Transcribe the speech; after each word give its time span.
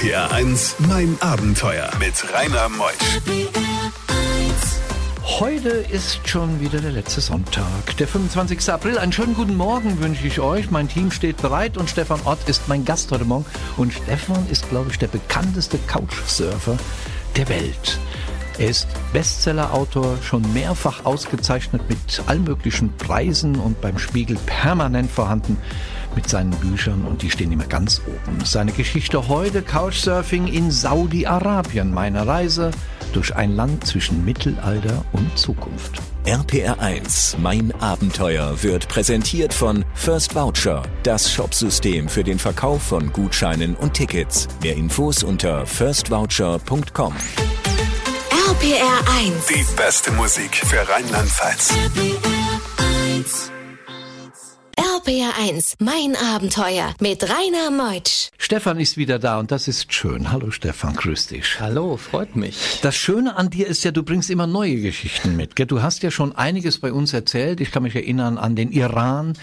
RPR 0.00 0.32
1, 0.32 0.76
mein 0.88 1.18
Abenteuer 1.20 1.90
mit 1.98 2.14
Rainer 2.32 2.70
Meusch. 2.70 3.20
Heute 5.38 5.68
ist 5.68 6.26
schon 6.26 6.58
wieder 6.58 6.80
der 6.80 6.92
letzte 6.92 7.20
Sonntag, 7.20 7.98
der 7.98 8.08
25. 8.08 8.70
April. 8.70 8.96
Einen 8.96 9.12
schönen 9.12 9.34
guten 9.34 9.58
Morgen 9.58 10.00
wünsche 10.00 10.26
ich 10.26 10.40
euch. 10.40 10.70
Mein 10.70 10.88
Team 10.88 11.10
steht 11.10 11.42
bereit 11.42 11.76
und 11.76 11.90
Stefan 11.90 12.20
Ott 12.24 12.38
ist 12.48 12.66
mein 12.66 12.86
Gast 12.86 13.12
heute 13.12 13.26
Morgen. 13.26 13.44
Und 13.76 13.92
Stefan 13.92 14.48
ist, 14.48 14.70
glaube 14.70 14.90
ich, 14.90 14.98
der 14.98 15.08
bekannteste 15.08 15.78
Couchsurfer 15.86 16.78
der 17.36 17.48
Welt. 17.50 17.98
Er 18.60 18.68
ist 18.68 18.88
Bestsellerautor, 19.14 20.18
schon 20.22 20.52
mehrfach 20.52 21.06
ausgezeichnet 21.06 21.80
mit 21.88 22.22
allen 22.26 22.44
möglichen 22.44 22.94
Preisen 22.98 23.56
und 23.56 23.80
beim 23.80 23.98
Spiegel 23.98 24.36
permanent 24.44 25.10
vorhanden 25.10 25.56
mit 26.14 26.28
seinen 26.28 26.50
Büchern 26.50 27.06
und 27.06 27.22
die 27.22 27.30
stehen 27.30 27.52
immer 27.52 27.64
ganz 27.64 28.02
oben. 28.06 28.44
Seine 28.44 28.72
Geschichte 28.72 29.28
heute 29.28 29.62
Couchsurfing 29.62 30.46
in 30.46 30.70
Saudi-Arabien, 30.70 31.90
meine 31.90 32.26
Reise 32.26 32.70
durch 33.14 33.34
ein 33.34 33.56
Land 33.56 33.86
zwischen 33.86 34.26
Mittelalter 34.26 35.06
und 35.12 35.38
Zukunft. 35.38 36.02
RPR 36.26 36.78
1, 36.80 37.38
mein 37.40 37.72
Abenteuer, 37.80 38.62
wird 38.62 38.88
präsentiert 38.88 39.54
von 39.54 39.86
First 39.94 40.34
Voucher, 40.34 40.82
das 41.02 41.32
Shopsystem 41.32 42.10
für 42.10 42.24
den 42.24 42.38
Verkauf 42.38 42.82
von 42.82 43.10
Gutscheinen 43.10 43.74
und 43.74 43.94
Tickets. 43.94 44.48
Mehr 44.62 44.76
Infos 44.76 45.22
unter 45.22 45.64
firstvoucher.com. 45.64 47.14
RPR 48.50 49.04
1. 49.16 49.46
Die 49.46 49.64
beste 49.76 50.10
Musik 50.10 50.56
für 50.56 50.78
Rheinland-Pfalz. 50.78 51.72
RPR 54.76 55.32
1, 55.38 55.76
mein 55.78 56.16
Abenteuer 56.16 56.92
mit 57.00 57.22
Rainer 57.22 57.70
Meutsch. 57.70 58.30
Stefan 58.38 58.80
ist 58.80 58.96
wieder 58.96 59.20
da 59.20 59.38
und 59.38 59.52
das 59.52 59.68
ist 59.68 59.94
schön. 59.94 60.32
Hallo 60.32 60.50
Stefan, 60.50 60.96
grüß 60.96 61.28
dich. 61.28 61.60
Hallo, 61.60 61.96
freut 61.96 62.34
mich. 62.34 62.80
Das 62.82 62.96
Schöne 62.96 63.36
an 63.36 63.50
dir 63.50 63.68
ist 63.68 63.84
ja, 63.84 63.92
du 63.92 64.02
bringst 64.02 64.30
immer 64.30 64.48
neue 64.48 64.80
Geschichten 64.80 65.36
mit. 65.36 65.54
Gell? 65.54 65.66
Du 65.66 65.80
hast 65.80 66.02
ja 66.02 66.10
schon 66.10 66.34
einiges 66.34 66.80
bei 66.80 66.92
uns 66.92 67.12
erzählt. 67.12 67.60
Ich 67.60 67.70
kann 67.70 67.84
mich 67.84 67.94
erinnern 67.94 68.36
an 68.36 68.56
den 68.56 68.72
Iran, 68.72 69.34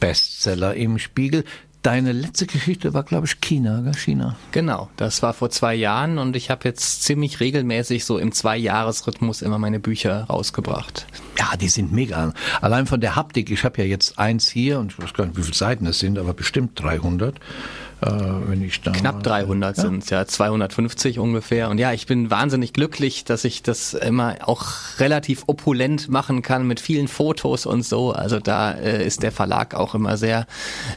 Bestseller 0.00 0.74
im 0.74 0.98
Spiegel. 0.98 1.44
Deine 1.82 2.12
letzte 2.12 2.44
Geschichte 2.44 2.92
war, 2.92 3.04
glaube 3.04 3.26
ich, 3.26 3.40
China, 3.40 3.80
gell? 3.80 3.94
China. 3.94 4.36
Genau, 4.52 4.90
das 4.96 5.22
war 5.22 5.32
vor 5.32 5.48
zwei 5.48 5.74
Jahren 5.74 6.18
und 6.18 6.36
ich 6.36 6.50
habe 6.50 6.68
jetzt 6.68 7.04
ziemlich 7.04 7.40
regelmäßig 7.40 8.04
so 8.04 8.18
im 8.18 8.32
Zwei-Jahres-Rhythmus 8.32 9.40
immer 9.40 9.58
meine 9.58 9.80
Bücher 9.80 10.24
rausgebracht. 10.24 11.06
Ja, 11.38 11.56
die 11.56 11.70
sind 11.70 11.90
mega. 11.90 12.34
Allein 12.60 12.86
von 12.86 13.00
der 13.00 13.16
Haptik, 13.16 13.50
ich 13.50 13.64
habe 13.64 13.80
ja 13.80 13.88
jetzt 13.88 14.18
eins 14.18 14.50
hier 14.50 14.78
und 14.78 14.92
ich 14.92 15.02
weiß 15.02 15.14
gar 15.14 15.24
nicht, 15.24 15.38
wie 15.38 15.42
viele 15.42 15.56
Seiten 15.56 15.86
es 15.86 15.98
sind, 15.98 16.18
aber 16.18 16.34
bestimmt 16.34 16.78
300. 16.78 17.40
Äh, 18.02 18.10
wenn 18.48 18.62
ich 18.62 18.80
da 18.80 18.92
Knapp 18.92 19.22
300 19.22 19.76
ja? 19.76 19.82
sind 19.82 20.08
ja 20.10 20.26
250 20.26 21.18
ungefähr. 21.18 21.68
Und 21.68 21.78
ja, 21.78 21.92
ich 21.92 22.06
bin 22.06 22.30
wahnsinnig 22.30 22.72
glücklich, 22.72 23.24
dass 23.24 23.44
ich 23.44 23.62
das 23.62 23.94
immer 23.94 24.36
auch 24.46 24.66
relativ 24.98 25.44
opulent 25.46 26.08
machen 26.08 26.42
kann 26.42 26.66
mit 26.66 26.80
vielen 26.80 27.08
Fotos 27.08 27.66
und 27.66 27.84
so. 27.84 28.12
Also 28.12 28.38
da 28.40 28.72
äh, 28.72 29.06
ist 29.06 29.22
der 29.22 29.32
Verlag 29.32 29.74
auch 29.74 29.94
immer 29.94 30.16
sehr, 30.16 30.46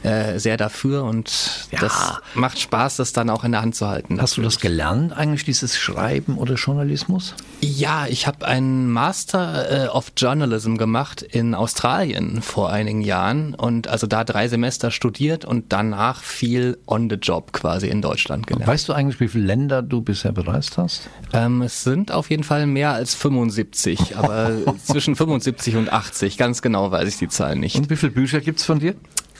äh, 0.02 0.38
sehr 0.38 0.56
dafür 0.56 1.04
und 1.04 1.68
Ja. 1.70 1.80
das 1.80 2.12
macht 2.34 2.58
Spaß, 2.58 2.96
das 2.96 3.12
dann 3.12 3.30
auch 3.30 3.44
in 3.44 3.52
der 3.52 3.62
Hand 3.62 3.74
zu 3.76 3.86
halten. 3.88 4.20
Hast 4.20 4.36
du 4.36 4.42
das 4.42 4.58
gelernt, 4.60 5.12
eigentlich 5.12 5.44
dieses 5.44 5.78
Schreiben 5.78 6.38
oder 6.38 6.54
Journalismus? 6.54 7.34
Ja, 7.60 8.06
ich 8.08 8.26
habe 8.26 8.46
einen 8.46 8.90
Master 8.90 9.84
äh, 9.86 9.88
of 9.88 10.12
Journalism 10.16 10.76
gemacht 10.76 11.22
in 11.22 11.54
Australien 11.54 12.42
vor 12.42 12.70
einigen 12.70 13.00
Jahren 13.00 13.54
und 13.54 13.88
also 13.88 14.06
da 14.06 14.24
drei 14.24 14.48
Semester 14.48 14.90
studiert 14.90 15.44
und 15.44 15.72
danach 15.72 16.22
viel 16.22 16.78
on 16.94 17.10
the 17.10 17.16
job 17.16 17.52
quasi 17.52 17.88
in 17.88 18.00
Deutschland 18.00 18.46
gelernt. 18.46 18.66
Weißt 18.66 18.88
du 18.88 18.92
eigentlich, 18.92 19.20
wie 19.20 19.28
viele 19.28 19.44
Länder 19.44 19.82
du 19.82 20.00
bisher 20.00 20.32
bereist 20.32 20.78
hast? 20.78 21.08
Ähm, 21.32 21.62
es 21.62 21.82
sind 21.82 22.12
auf 22.12 22.30
jeden 22.30 22.44
Fall 22.44 22.66
mehr 22.66 22.92
als 22.92 23.14
75, 23.14 24.16
aber 24.16 24.52
zwischen 24.84 25.16
75 25.16 25.76
und 25.76 25.92
80, 25.92 26.38
ganz 26.38 26.62
genau 26.62 26.90
weiß 26.90 27.08
ich 27.08 27.18
die 27.18 27.28
Zahl 27.28 27.56
nicht. 27.56 27.76
Und 27.76 27.90
wie 27.90 27.96
viele 27.96 28.12
Bücher 28.12 28.40
gibt's 28.40 28.64
von 28.64 28.78
dir? 28.78 28.94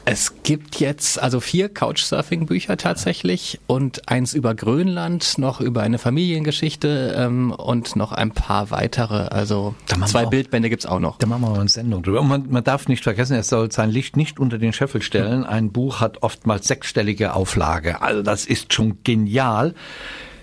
Es 0.06 0.42
gibt 0.42 0.80
jetzt 0.80 1.18
also 1.18 1.40
vier 1.40 1.70
Couchsurfing-Bücher 1.70 2.76
tatsächlich 2.76 3.58
und 3.66 4.06
eins 4.08 4.34
über 4.34 4.54
Grönland, 4.54 5.38
noch 5.38 5.62
über 5.62 5.82
eine 5.82 5.98
Familiengeschichte 5.98 7.14
ähm, 7.16 7.52
und 7.52 7.96
noch 7.96 8.12
ein 8.12 8.30
paar 8.30 8.70
weitere. 8.70 9.28
Also 9.28 9.74
zwei 10.04 10.26
Bildbände 10.26 10.68
gibt's 10.68 10.84
auch 10.84 11.00
noch. 11.00 11.16
Da 11.16 11.26
machen 11.26 11.42
wir 11.42 11.50
mal 11.50 11.60
eine 11.60 11.70
Sendung 11.70 12.02
drüber. 12.02 12.20
Und 12.20 12.28
man, 12.28 12.50
man 12.50 12.62
darf 12.62 12.86
nicht 12.86 13.02
vergessen, 13.02 13.34
er 13.34 13.44
soll 13.44 13.72
sein 13.72 13.90
Licht 13.90 14.18
nicht 14.18 14.38
unter 14.38 14.58
den 14.58 14.74
Scheffel 14.74 15.00
stellen. 15.00 15.44
Ein 15.44 15.72
Buch 15.72 16.00
hat 16.00 16.22
oftmals 16.22 16.68
sechsstellige 16.68 17.32
Auflage. 17.32 18.02
Also 18.02 18.22
das 18.22 18.44
ist 18.44 18.74
schon 18.74 18.98
genial. 19.04 19.74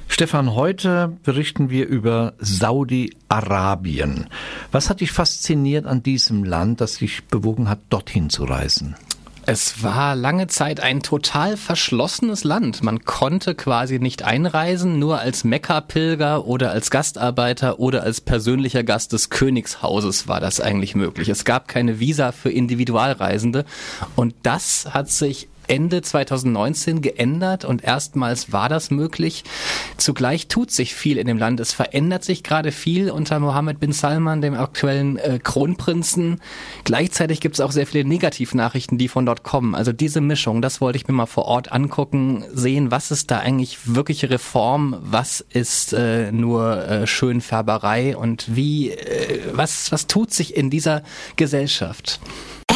Stefan, 0.08 0.56
heute 0.56 1.18
berichten 1.24 1.70
wir 1.70 1.88
über 1.88 2.34
Saudi-Arabien. 2.40 4.28
Was 4.72 4.90
hat 4.90 5.02
dich 5.02 5.12
fasziniert 5.12 5.86
an 5.86 6.02
diesem 6.02 6.44
Land, 6.44 6.82
das 6.82 6.98
dich 6.98 7.26
bewogen 7.26 7.70
hat, 7.70 7.80
dorthin 7.90 8.30
zu 8.32 8.44
reisen? 8.44 8.96
Es 9.54 9.84
war 9.84 10.16
lange 10.16 10.48
Zeit 10.48 10.80
ein 10.80 11.02
total 11.02 11.58
verschlossenes 11.58 12.46
Land. 12.46 12.84
Man 12.84 13.04
konnte 13.04 13.54
quasi 13.54 14.00
nicht 14.00 14.24
einreisen, 14.24 14.98
nur 14.98 15.20
als 15.20 15.44
Mekka-Pilger 15.44 16.48
oder 16.48 16.72
als 16.72 16.90
Gastarbeiter 16.90 17.78
oder 17.78 18.04
als 18.04 18.22
persönlicher 18.22 18.86
Gast 18.86 19.12
des 19.12 19.30
Königshauses 19.30 20.30
war 20.30 20.40
das 20.40 20.62
eigentlich 20.62 20.96
möglich. 20.96 21.28
Es 21.28 21.44
gab 21.44 21.68
keine 21.68 22.00
Visa 22.00 22.32
für 22.32 22.50
Individualreisende 22.50 23.66
und 24.16 24.36
das 24.44 24.88
hat 24.94 25.10
sich 25.10 25.50
Ende 25.68 26.02
2019 26.02 27.02
geändert 27.02 27.66
und 27.66 27.84
erstmals 27.84 28.52
war 28.52 28.70
das 28.70 28.92
möglich. 28.92 29.44
Zugleich 29.98 30.48
tut 30.48 30.72
sich 30.72 30.96
viel 30.96 31.18
in 31.18 31.28
dem 31.28 31.38
Land. 31.38 31.60
Es 31.60 31.74
verändert 31.74 32.24
sich 32.24 32.44
gerade 32.44 32.72
viel 32.72 33.12
unter 33.12 33.40
Mohammed 33.40 33.80
bin 33.80 33.92
Salman, 33.92 34.42
dem 34.42 34.54
aktuellen 34.54 35.18
äh, 35.18 35.40
Kronprinzen. 35.42 36.42
Gleichzeitig 36.84 37.40
gibt 37.40 37.56
es 37.56 37.62
auch 37.62 37.72
sehr 37.72 37.88
viele 37.88 38.06
Negativnachrichten, 38.06 38.98
die 38.98 39.08
von 39.08 39.26
dort 39.26 39.44
kommen. 39.44 39.76
Also 39.76 39.92
diese 39.92 40.22
Mischung, 40.22 40.62
das 40.62 40.82
wollte 40.82 40.98
ich 40.98 41.08
mir 41.08 41.14
mal 41.14 41.26
vor 41.26 41.46
Ort 41.46 41.72
angucken, 41.72 42.44
sehen, 42.54 42.92
was 42.92 43.12
ist 43.12 43.32
da 43.32 43.40
eigentlich 43.40 43.96
wirkliche 43.96 44.30
Reform, 44.30 44.98
was 45.02 45.42
ist 45.42 45.94
äh, 45.94 46.32
nur 46.32 46.88
äh, 46.88 47.08
Schönfärberei 47.08 48.18
und 48.18 48.56
wie, 48.56 48.92
äh, 48.92 49.42
was, 49.54 49.92
was 49.92 50.08
tut 50.08 50.34
sich 50.34 50.56
in 50.56 50.70
dieser 50.70 51.04
Gesellschaft. 51.36 52.20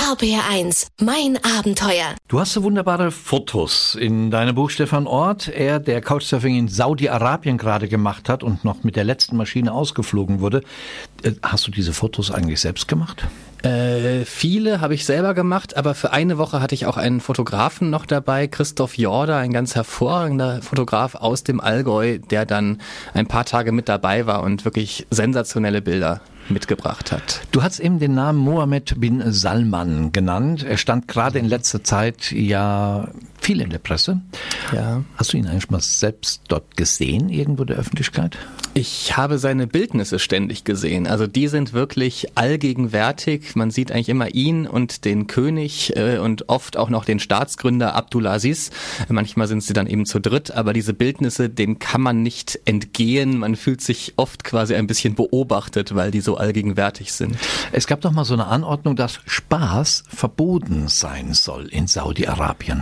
RPR 0.08 0.44
1, 0.52 0.90
mein 1.02 1.40
Abenteuer. 1.58 2.14
Du 2.28 2.40
hast 2.40 2.54
so 2.54 2.62
wunderbare 2.62 3.10
Fotos 3.10 3.96
in 3.96 4.30
deinem 4.30 4.54
Buch 4.54 4.70
Stefan 4.70 5.08
Ort. 5.08 5.48
Er, 5.48 5.80
der 5.80 6.00
Couchsurfing 6.00 6.56
in 6.56 6.68
Saudi-Arabien 6.68 7.58
gerade 7.58 7.88
gemacht 7.88 8.30
hat 8.30 8.44
und 8.44 8.64
noch 8.64 8.84
mit 8.84 8.98
der 8.98 9.04
letzten 9.04 9.36
Maschine 9.36 9.72
ausgeflogen 9.72 10.42
wurde. 10.42 10.62
Äh, 11.24 11.32
Hast 11.42 11.66
du 11.66 11.72
diese 11.72 11.92
Fotos 11.92 12.30
eigentlich 12.30 12.62
selbst 12.62 12.88
gemacht? 12.88 13.26
Äh, 13.64 14.26
viele 14.26 14.80
habe 14.80 14.94
ich 14.94 15.06
selber 15.06 15.34
gemacht, 15.34 15.76
aber 15.76 15.96
für 15.96 16.14
eine 16.14 16.38
Woche 16.38 16.62
hatte 16.62 16.76
ich 16.76 16.86
auch 16.86 16.98
einen 16.98 17.20
Fotografen 17.20 17.90
noch 17.90 18.06
dabei, 18.06 18.46
Christoph 18.46 19.00
Jorda, 19.00 19.40
ein 19.40 19.54
ganz 19.54 19.74
hervorragender 19.74 20.62
Fotograf 20.62 21.16
aus 21.16 21.44
dem 21.44 21.60
Allgäu, 21.60 22.20
der 22.20 22.46
dann 22.46 22.80
ein 23.16 23.26
paar 23.26 23.46
Tage 23.46 23.72
mit 23.72 23.90
dabei 23.90 24.28
war 24.28 24.44
und 24.44 24.66
wirklich 24.66 25.08
sensationelle 25.10 25.82
Bilder 25.82 26.22
mitgebracht 26.50 27.12
hat. 27.12 27.42
Du 27.52 27.64
hast 27.64 27.80
eben 27.80 28.00
den 28.00 28.16
Namen 28.16 28.40
Mohammed 28.40 29.00
bin 29.00 29.24
Salman 29.32 30.12
genannt. 30.12 30.64
Er 30.64 30.78
stand 30.78 31.08
gerade 31.08 31.40
in 31.40 31.46
letzter 31.46 31.84
Zeit 31.84 32.32
ja 32.32 33.08
viel 33.46 33.62
in 33.62 33.70
der 33.70 33.78
Presse. 33.78 34.22
Ja. 34.74 35.04
Hast 35.18 35.32
du 35.32 35.38
ihn 35.38 35.46
eigentlich 35.46 35.70
mal 35.70 35.80
selbst 35.80 36.42
dort 36.48 36.76
gesehen, 36.76 37.30
irgendwo 37.30 37.62
in 37.62 37.68
der 37.68 37.78
Öffentlichkeit? 37.78 38.40
Ich 38.74 39.16
habe 39.18 39.38
seine 39.38 39.68
Bildnisse 39.68 40.18
ständig 40.18 40.64
gesehen. 40.64 41.06
Also 41.06 41.28
die 41.28 41.48
sind 41.48 41.72
wirklich 41.72 42.36
allgegenwärtig. 42.36 43.56
Man 43.56 43.70
sieht 43.70 43.92
eigentlich 43.92 44.10
immer 44.10 44.34
ihn 44.34 44.66
und 44.66 45.06
den 45.06 45.28
König 45.28 45.96
äh, 45.96 46.18
und 46.18 46.50
oft 46.50 46.76
auch 46.76 46.90
noch 46.90 47.06
den 47.06 47.20
Staatsgründer 47.20 47.94
Abdulaziz. 47.94 48.72
Manchmal 49.10 49.48
sind 49.48 49.62
sie 49.62 49.74
dann 49.74 49.86
eben 49.86 50.08
zu 50.08 50.20
dritt, 50.20 50.50
aber 50.50 50.74
diese 50.74 50.96
Bildnisse, 50.96 51.48
denen 51.48 51.78
kann 51.78 52.02
man 52.02 52.24
nicht 52.24 52.60
entgehen. 52.66 53.38
Man 53.38 53.56
fühlt 53.56 53.82
sich 53.82 54.14
oft 54.16 54.44
quasi 54.44 54.74
ein 54.74 54.88
bisschen 54.88 55.14
beobachtet, 55.14 55.94
weil 55.94 56.10
die 56.10 56.22
so 56.22 56.36
allgegenwärtig 56.38 57.14
sind. 57.14 57.38
Es 57.72 57.86
gab 57.86 58.02
doch 58.02 58.12
mal 58.12 58.26
so 58.26 58.34
eine 58.34 58.48
Anordnung, 58.48 58.96
dass 58.96 59.20
Spaß 59.28 60.06
verboten 60.08 60.88
sein 60.88 61.36
soll 61.36 61.68
in 61.68 61.86
Saudi-Arabien. 61.86 62.82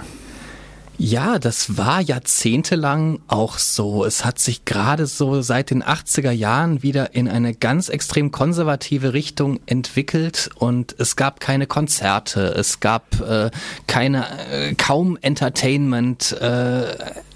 Ja, 0.98 1.40
das 1.40 1.78
war 1.78 2.02
jahrzehntelang 2.02 3.20
auch 3.28 3.58
so. 3.58 4.06
Es 4.06 4.24
hat 4.24 4.38
sich 4.38 4.64
gerade 4.64 5.08
so 5.08 5.42
seit 5.42 5.72
den 5.72 5.84
80er 5.84 6.32
Jahren 6.32 6.84
wieder 6.84 7.16
in 7.16 7.28
eine 7.28 7.56
ganz 7.56 7.90
extrem 7.90 8.32
konservative 8.32 9.14
Richtung 9.14 9.60
entwickelt 9.66 10.50
und 10.56 10.96
es 11.00 11.16
gab 11.16 11.40
keine 11.40 11.66
Konzerte, 11.66 12.54
es 12.56 12.80
gab 12.80 13.20
äh, 13.22 13.50
keine 13.88 14.26
äh, 14.52 14.76
kaum 14.76 15.18
Entertainment. 15.22 16.34
Äh, 16.34 16.96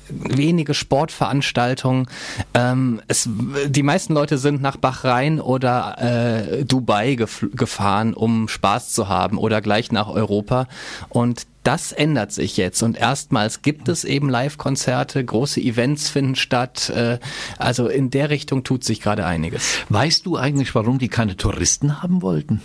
wenige 0.09 0.74
Sportveranstaltungen. 0.74 2.07
Ähm, 2.54 3.01
es, 3.07 3.30
die 3.68 3.83
meisten 3.83 4.13
Leute 4.13 4.38
sind 4.38 4.62
nach 4.62 4.77
Bahrain 4.77 5.39
oder 5.39 5.95
äh, 6.00 6.65
Dubai 6.65 7.15
gef 7.15 7.45
gefahren, 7.54 8.13
um 8.13 8.48
Spaß 8.48 8.94
zu 8.94 9.07
haben 9.07 9.38
oder 9.38 9.62
gleich 9.62 9.92
nach 9.92 10.07
Europa. 10.07 10.68
Und 11.09 11.48
das 11.63 11.92
ändert 11.92 12.31
sich 12.31 12.56
jetzt 12.56 12.81
und 12.81 12.98
erstmals 12.98 13.62
gibt 13.62 13.89
es 13.89 14.06
eben 14.06 14.30
Live-Konzerte, 14.30 15.24
große 15.24 15.59
Events 15.59 16.09
finden 16.09 16.36
statt. 16.36 16.89
Äh, 16.89 17.19
also 17.57 17.88
in 17.88 18.09
der 18.09 18.30
Richtung 18.30 18.63
tut 18.63 18.86
sich 18.86 19.01
gerade 19.01 19.25
einiges. 19.25 19.80
Weißt 19.89 20.25
du 20.25 20.38
eigentlich, 20.38 20.74
warum 20.75 20.98
die 20.98 21.09
keine 21.09 21.36
Touristen 21.36 22.01
haben 22.01 22.21
wollten? 22.21 22.62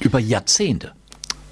Über 0.00 0.18
Jahrzehnte. 0.18 0.92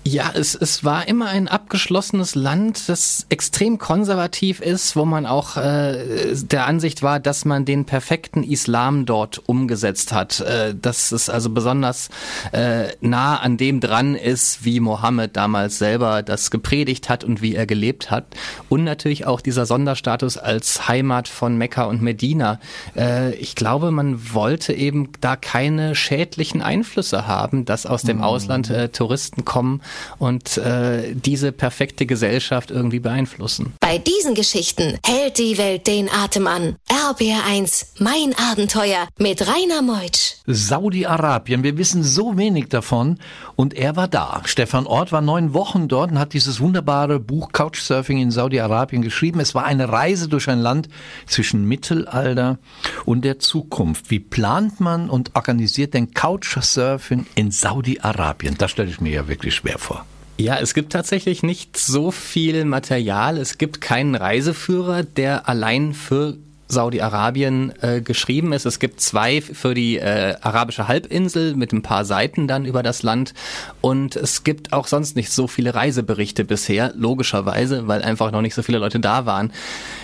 Ja, 0.03 0.31
es, 0.35 0.55
es 0.55 0.83
war 0.83 1.07
immer 1.09 1.27
ein 1.27 1.47
abgeschlossenes 1.47 2.35
Land, 2.35 2.89
das 2.89 3.27
extrem 3.29 3.77
konservativ 3.77 4.61
ist, 4.61 4.97
wo 4.97 5.05
man 5.05 5.27
auch 5.27 5.59
äh, 5.59 6.35
der 6.35 6.67
Ansicht 6.67 7.03
war, 7.03 7.21
dass 7.21 7.45
man 7.45 7.67
den 7.67 7.85
perfekten 7.85 8.43
Islam 8.43 9.05
dort 9.05 9.43
umgesetzt 9.47 10.15
hat. 10.15 10.41
Äh, 10.41 10.75
dass 10.75 11.13
es 11.13 11.29
also 11.29 11.51
besonders 11.51 12.09
äh, 12.53 12.89
nah 13.03 13.37
an 13.37 13.59
dem 13.59 13.81
dran 13.81 14.15
ist, 14.15 14.65
wie 14.65 14.81
Mohammed 14.81 15.37
damals 15.37 15.77
selber 15.77 16.23
das 16.23 16.51
gepredigt 16.51 17.11
hat 17.11 17.23
und 17.23 17.43
wie 17.43 17.55
er 17.55 17.67
gelebt 17.67 18.11
hat. 18.11 18.25
Und 18.71 18.85
natürlich 18.85 19.27
auch 19.27 19.43
dieser 19.43 19.67
Sonderstatus 19.67 20.39
als 20.39 20.89
Heimat 20.89 21.29
von 21.29 21.59
Mekka 21.59 21.85
und 21.85 22.01
Medina. 22.01 22.59
Äh, 22.97 23.35
ich 23.35 23.55
glaube, 23.55 23.91
man 23.91 24.33
wollte 24.33 24.73
eben 24.73 25.11
da 25.21 25.37
keine 25.37 25.95
schädlichen 25.95 26.63
Einflüsse 26.63 27.27
haben, 27.27 27.67
dass 27.67 27.85
aus 27.85 28.01
dem 28.01 28.19
mhm. 28.19 28.25
Ausland 28.25 28.71
äh, 28.71 28.89
Touristen 28.89 29.45
kommen 29.45 29.83
und 30.19 30.57
äh, 30.59 31.15
diese 31.15 31.53
perfekte 31.53 32.07
Gesellschaft 32.07 32.71
irgendwie 32.71 33.01
beeinflussen. 33.01 33.75
Bei 33.81 33.99
diesen 33.99 34.35
Geschichten 34.35 34.99
hält 35.05 35.39
die 35.39 35.59
Welt 35.59 35.87
den 35.87 36.11
Atem 36.11 36.47
an. 36.47 36.77
RBR1, 36.89 37.87
mein 37.99 38.35
Abenteuer 38.51 39.09
mit 39.19 39.47
Rainer 39.47 39.83
Meutsch. 39.83 40.37
Saudi-Arabien, 40.47 41.63
wir 41.63 41.77
wissen 41.77 42.03
so 42.03 42.37
wenig 42.37 42.69
davon 42.69 43.19
und 43.57 43.75
er 43.75 43.97
war 43.97 44.09
da. 44.09 44.43
Stefan 44.45 44.87
Ort 44.87 45.13
war 45.13 45.21
neun 45.21 45.55
Wochen 45.55 45.89
dort 45.89 46.13
und 46.13 46.19
hat 46.19 46.33
dieses 46.33 46.61
wunderbare 46.61 47.21
Buch 47.21 47.53
Couchsurfing 47.53 48.19
in 48.19 48.31
Saudi-Arabien 48.31 49.03
geschrieben. 49.03 49.41
Es 49.41 49.55
war 49.55 49.65
eine 49.65 49.89
Reise 49.89 50.29
durch 50.29 50.49
ein 50.49 50.61
Land 50.61 50.89
zwischen 51.27 51.65
Mittelalter 51.65 52.59
und 53.05 53.25
der 53.25 53.39
Zukunft. 53.39 54.11
Wie 54.11 54.21
plant 54.21 54.81
man 54.81 55.11
und 55.11 55.35
organisiert 55.35 55.95
denn 55.95 56.13
Couchsurfing 56.15 57.27
in 57.35 57.51
Saudi-Arabien? 57.51 58.57
Das 58.59 58.71
stelle 58.71 58.91
ich 58.91 59.01
mir 59.01 59.13
ja 59.13 59.29
wirklich 59.29 59.55
schwer 59.55 59.79
vor. 59.81 60.07
Ja, 60.39 60.59
es 60.59 60.73
gibt 60.73 60.93
tatsächlich 60.93 61.43
nicht 61.43 61.77
so 61.77 62.11
viel 62.11 62.65
Material. 62.65 63.37
Es 63.37 63.59
gibt 63.59 63.81
keinen 63.81 64.15
Reiseführer, 64.15 65.03
der 65.03 65.49
allein 65.49 65.93
für 65.93 66.39
Saudi-Arabien 66.71 67.73
äh, 67.81 68.01
geschrieben 68.01 68.53
ist. 68.53 68.65
Es 68.65 68.79
gibt 68.79 69.01
zwei 69.01 69.41
für 69.41 69.75
die 69.75 69.99
äh, 69.99 70.37
arabische 70.41 70.89
Halbinsel 70.89 71.55
mit 71.55 71.73
ein 71.73 71.83
paar 71.83 72.05
Seiten 72.05 72.49
dann 72.49 72.65
über 72.65 72.83
das 72.83 73.03
Land 73.03 73.35
und 73.81 74.17
es 74.17 74.45
gibt 74.45 74.73
auch 74.73 74.87
sonst 74.87 75.17
nicht 75.17 75.31
so 75.31 75.47
viele 75.47 75.75
Reiseberichte 75.75 76.45
bisher, 76.45 76.93
logischerweise, 76.97 77.89
weil 77.89 78.03
einfach 78.03 78.31
noch 78.31 78.43
nicht 78.43 78.55
so 78.55 78.63
viele 78.63 78.79
Leute 78.79 79.01
da 79.01 79.27
waren. 79.27 79.53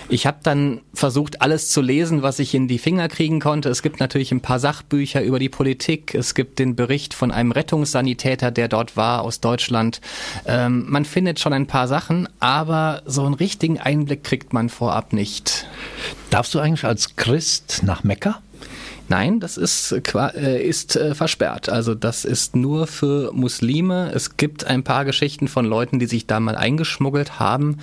Ich 0.09 0.25
habe 0.25 0.37
dann 0.41 0.81
versucht, 0.93 1.41
alles 1.41 1.69
zu 1.69 1.81
lesen, 1.81 2.21
was 2.21 2.39
ich 2.39 2.55
in 2.55 2.69
die 2.69 2.77
Finger 2.77 3.09
kriegen 3.09 3.41
konnte. 3.41 3.67
Es 3.69 3.81
gibt 3.81 3.99
natürlich 3.99 4.31
ein 4.31 4.39
paar 4.39 4.59
Sachbücher 4.59 5.21
über 5.21 5.37
die 5.37 5.49
Politik. 5.49 6.15
Es 6.15 6.33
gibt 6.33 6.59
den 6.59 6.77
Bericht 6.77 7.13
von 7.13 7.31
einem 7.31 7.51
Rettungssanitäter, 7.51 8.51
der 8.51 8.69
dort 8.69 8.95
war 8.95 9.23
aus 9.23 9.41
Deutschland. 9.41 9.99
Ähm, 10.45 10.85
man 10.87 11.03
findet 11.03 11.41
schon 11.41 11.51
ein 11.51 11.67
paar 11.67 11.89
Sachen, 11.89 12.29
aber 12.39 13.01
so 13.05 13.25
einen 13.25 13.33
richtigen 13.33 13.79
Einblick 13.79 14.23
kriegt 14.23 14.53
man 14.53 14.69
vorab 14.69 15.11
nicht. 15.11 15.67
Darfst 16.29 16.53
du 16.53 16.56
eigentlich 16.57 16.85
als 16.85 17.15
Christ 17.15 17.81
nach 17.83 18.03
Mekka? 18.03 18.41
Nein, 19.09 19.39
das 19.39 19.57
ist, 19.57 19.93
äh, 19.93 20.61
ist 20.61 20.97
äh, 20.97 21.15
versperrt. 21.15 21.69
Also 21.69 21.95
das 21.95 22.25
ist 22.25 22.55
nur 22.55 22.87
für 22.87 23.31
Muslime. 23.31 24.11
Es 24.13 24.35
gibt 24.35 24.65
ein 24.65 24.83
paar 24.83 25.05
Geschichten 25.05 25.47
von 25.47 25.65
Leuten, 25.65 25.99
die 25.99 26.07
sich 26.07 26.27
da 26.27 26.39
mal 26.41 26.55
eingeschmuggelt 26.57 27.39
haben, 27.39 27.77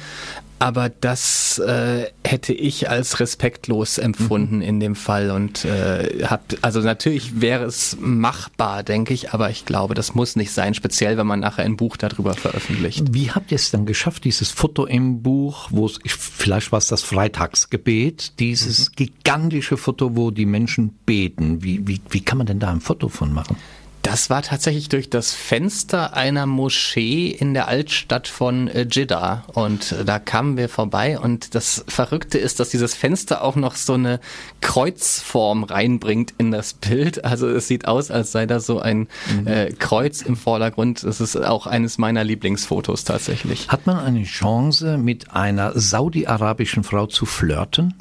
aber 0.64 0.88
das 0.88 1.58
äh, 1.58 2.06
hätte 2.24 2.54
ich 2.54 2.88
als 2.88 3.20
respektlos 3.20 3.98
empfunden 3.98 4.56
mhm. 4.56 4.62
in 4.62 4.80
dem 4.80 4.94
Fall 4.94 5.30
und 5.30 5.66
äh, 5.66 6.24
hab, 6.24 6.42
also 6.62 6.80
natürlich 6.80 7.38
wäre 7.38 7.64
es 7.64 7.98
machbar, 8.00 8.82
denke 8.82 9.12
ich, 9.12 9.34
aber 9.34 9.50
ich 9.50 9.66
glaube, 9.66 9.92
das 9.92 10.14
muss 10.14 10.36
nicht 10.36 10.52
sein, 10.52 10.72
speziell 10.72 11.18
wenn 11.18 11.26
man 11.26 11.40
nachher 11.40 11.66
ein 11.66 11.76
Buch 11.76 11.98
darüber 11.98 12.32
veröffentlicht. 12.32 13.12
Wie 13.12 13.30
habt 13.30 13.52
ihr 13.52 13.56
es 13.56 13.72
dann 13.72 13.84
geschafft, 13.84 14.24
dieses 14.24 14.52
Foto 14.52 14.86
im 14.86 15.20
Buch, 15.20 15.68
wo 15.70 15.84
es, 15.84 15.98
vielleicht 16.06 16.72
war 16.72 16.78
es 16.78 16.86
das 16.86 17.02
Freitagsgebet, 17.02 18.40
dieses 18.40 18.88
mhm. 18.88 18.94
gigantische 18.96 19.76
Foto, 19.76 20.16
wo 20.16 20.30
die 20.30 20.46
Menschen 20.46 20.94
beten. 21.04 21.62
Wie, 21.62 21.86
wie, 21.86 22.00
wie 22.08 22.22
kann 22.22 22.38
man 22.38 22.46
denn 22.46 22.58
da 22.58 22.70
ein 22.70 22.80
Foto 22.80 23.10
von 23.10 23.34
machen? 23.34 23.58
Das 24.04 24.28
war 24.28 24.42
tatsächlich 24.42 24.90
durch 24.90 25.08
das 25.08 25.32
Fenster 25.32 26.14
einer 26.14 26.44
Moschee 26.44 27.28
in 27.28 27.54
der 27.54 27.68
Altstadt 27.68 28.28
von 28.28 28.68
äh, 28.68 28.86
Jeddah. 28.88 29.44
Und 29.54 29.92
äh, 29.92 30.04
da 30.04 30.18
kamen 30.18 30.58
wir 30.58 30.68
vorbei. 30.68 31.18
Und 31.18 31.54
das 31.54 31.86
Verrückte 31.88 32.36
ist, 32.36 32.60
dass 32.60 32.68
dieses 32.68 32.94
Fenster 32.94 33.42
auch 33.42 33.56
noch 33.56 33.76
so 33.76 33.94
eine 33.94 34.20
Kreuzform 34.60 35.64
reinbringt 35.64 36.34
in 36.36 36.50
das 36.50 36.74
Bild. 36.74 37.24
Also 37.24 37.48
es 37.48 37.66
sieht 37.66 37.88
aus, 37.88 38.10
als 38.10 38.30
sei 38.30 38.44
da 38.44 38.60
so 38.60 38.78
ein 38.78 39.08
mhm. 39.40 39.46
äh, 39.46 39.72
Kreuz 39.72 40.20
im 40.20 40.36
Vordergrund. 40.36 41.02
Das 41.02 41.22
ist 41.22 41.36
auch 41.36 41.66
eines 41.66 41.96
meiner 41.96 42.24
Lieblingsfotos 42.24 43.04
tatsächlich. 43.04 43.68
Hat 43.68 43.86
man 43.86 43.96
eine 43.96 44.24
Chance, 44.24 44.98
mit 44.98 45.32
einer 45.32 45.72
saudi-arabischen 45.80 46.84
Frau 46.84 47.06
zu 47.06 47.24
flirten? 47.24 47.94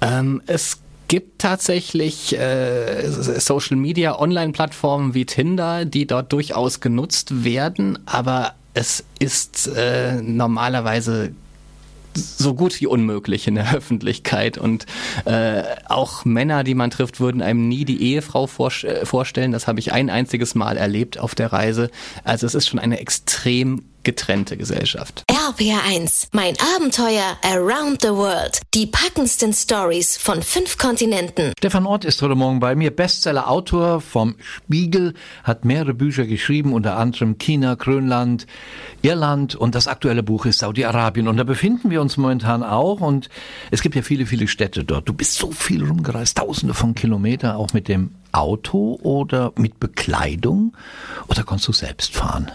Ähm, 0.00 0.42
es 0.46 0.80
gibt 1.08 1.40
tatsächlich 1.40 2.38
äh, 2.38 3.08
Social 3.10 3.76
Media 3.76 4.18
Online-Plattformen 4.18 5.14
wie 5.14 5.26
Tinder, 5.26 5.84
die 5.84 6.06
dort 6.06 6.32
durchaus 6.32 6.80
genutzt 6.80 7.44
werden, 7.44 7.98
aber 8.06 8.54
es 8.74 9.04
ist 9.18 9.68
äh, 9.68 10.20
normalerweise 10.20 11.32
so 12.16 12.54
gut 12.54 12.80
wie 12.80 12.86
unmöglich 12.86 13.46
in 13.48 13.56
der 13.56 13.74
Öffentlichkeit. 13.74 14.58
Und 14.58 14.86
äh, 15.24 15.62
auch 15.86 16.24
Männer, 16.24 16.64
die 16.64 16.74
man 16.74 16.90
trifft, 16.90 17.20
würden 17.20 17.42
einem 17.42 17.68
nie 17.68 17.84
die 17.84 18.02
Ehefrau 18.02 18.44
äh, 18.44 19.06
vorstellen. 19.06 19.52
Das 19.52 19.66
habe 19.66 19.80
ich 19.80 19.92
ein 19.92 20.10
einziges 20.10 20.54
Mal 20.54 20.76
erlebt 20.76 21.18
auf 21.18 21.34
der 21.34 21.52
Reise. 21.52 21.90
Also 22.24 22.46
es 22.46 22.54
ist 22.54 22.68
schon 22.68 22.78
eine 22.78 23.00
extrem 23.00 23.82
getrennte 24.04 24.56
Gesellschaft. 24.56 25.24
RPR1, 25.28 26.28
mein 26.32 26.54
Abenteuer 26.76 27.36
Around 27.42 28.02
the 28.02 28.08
World. 28.08 28.60
Die 28.74 28.86
packendsten 28.86 29.52
Stories 29.52 30.16
von 30.16 30.42
fünf 30.42 30.78
Kontinenten. 30.78 31.52
Stefan 31.58 31.86
Ort 31.86 32.04
ist 32.04 32.22
heute 32.22 32.34
Morgen 32.34 32.60
bei 32.60 32.74
mir, 32.74 32.94
Bestseller-Autor 32.94 34.00
vom 34.00 34.36
Spiegel, 34.38 35.14
hat 35.42 35.64
mehrere 35.64 35.94
Bücher 35.94 36.26
geschrieben, 36.26 36.72
unter 36.72 36.96
anderem 36.96 37.38
China, 37.38 37.74
Grönland, 37.74 38.46
Irland 39.02 39.54
und 39.54 39.74
das 39.74 39.88
aktuelle 39.88 40.22
Buch 40.22 40.46
ist 40.46 40.60
Saudi-Arabien. 40.60 41.26
Und 41.26 41.36
da 41.36 41.44
befinden 41.44 41.90
wir 41.90 42.00
uns 42.00 42.16
momentan 42.16 42.62
auch 42.62 43.00
und 43.00 43.28
es 43.70 43.82
gibt 43.82 43.94
ja 43.94 44.02
viele, 44.02 44.26
viele 44.26 44.48
Städte 44.48 44.84
dort. 44.84 45.08
Du 45.08 45.14
bist 45.14 45.34
so 45.34 45.50
viel 45.50 45.84
rumgereist, 45.84 46.38
tausende 46.38 46.74
von 46.74 46.94
Kilometern, 46.94 47.56
auch 47.56 47.72
mit 47.72 47.88
dem 47.88 48.10
Auto 48.32 48.98
oder 49.02 49.52
mit 49.56 49.80
Bekleidung 49.80 50.76
oder 51.28 51.44
konntest 51.44 51.68
du 51.68 51.72
selbst 51.72 52.14
fahren? 52.14 52.50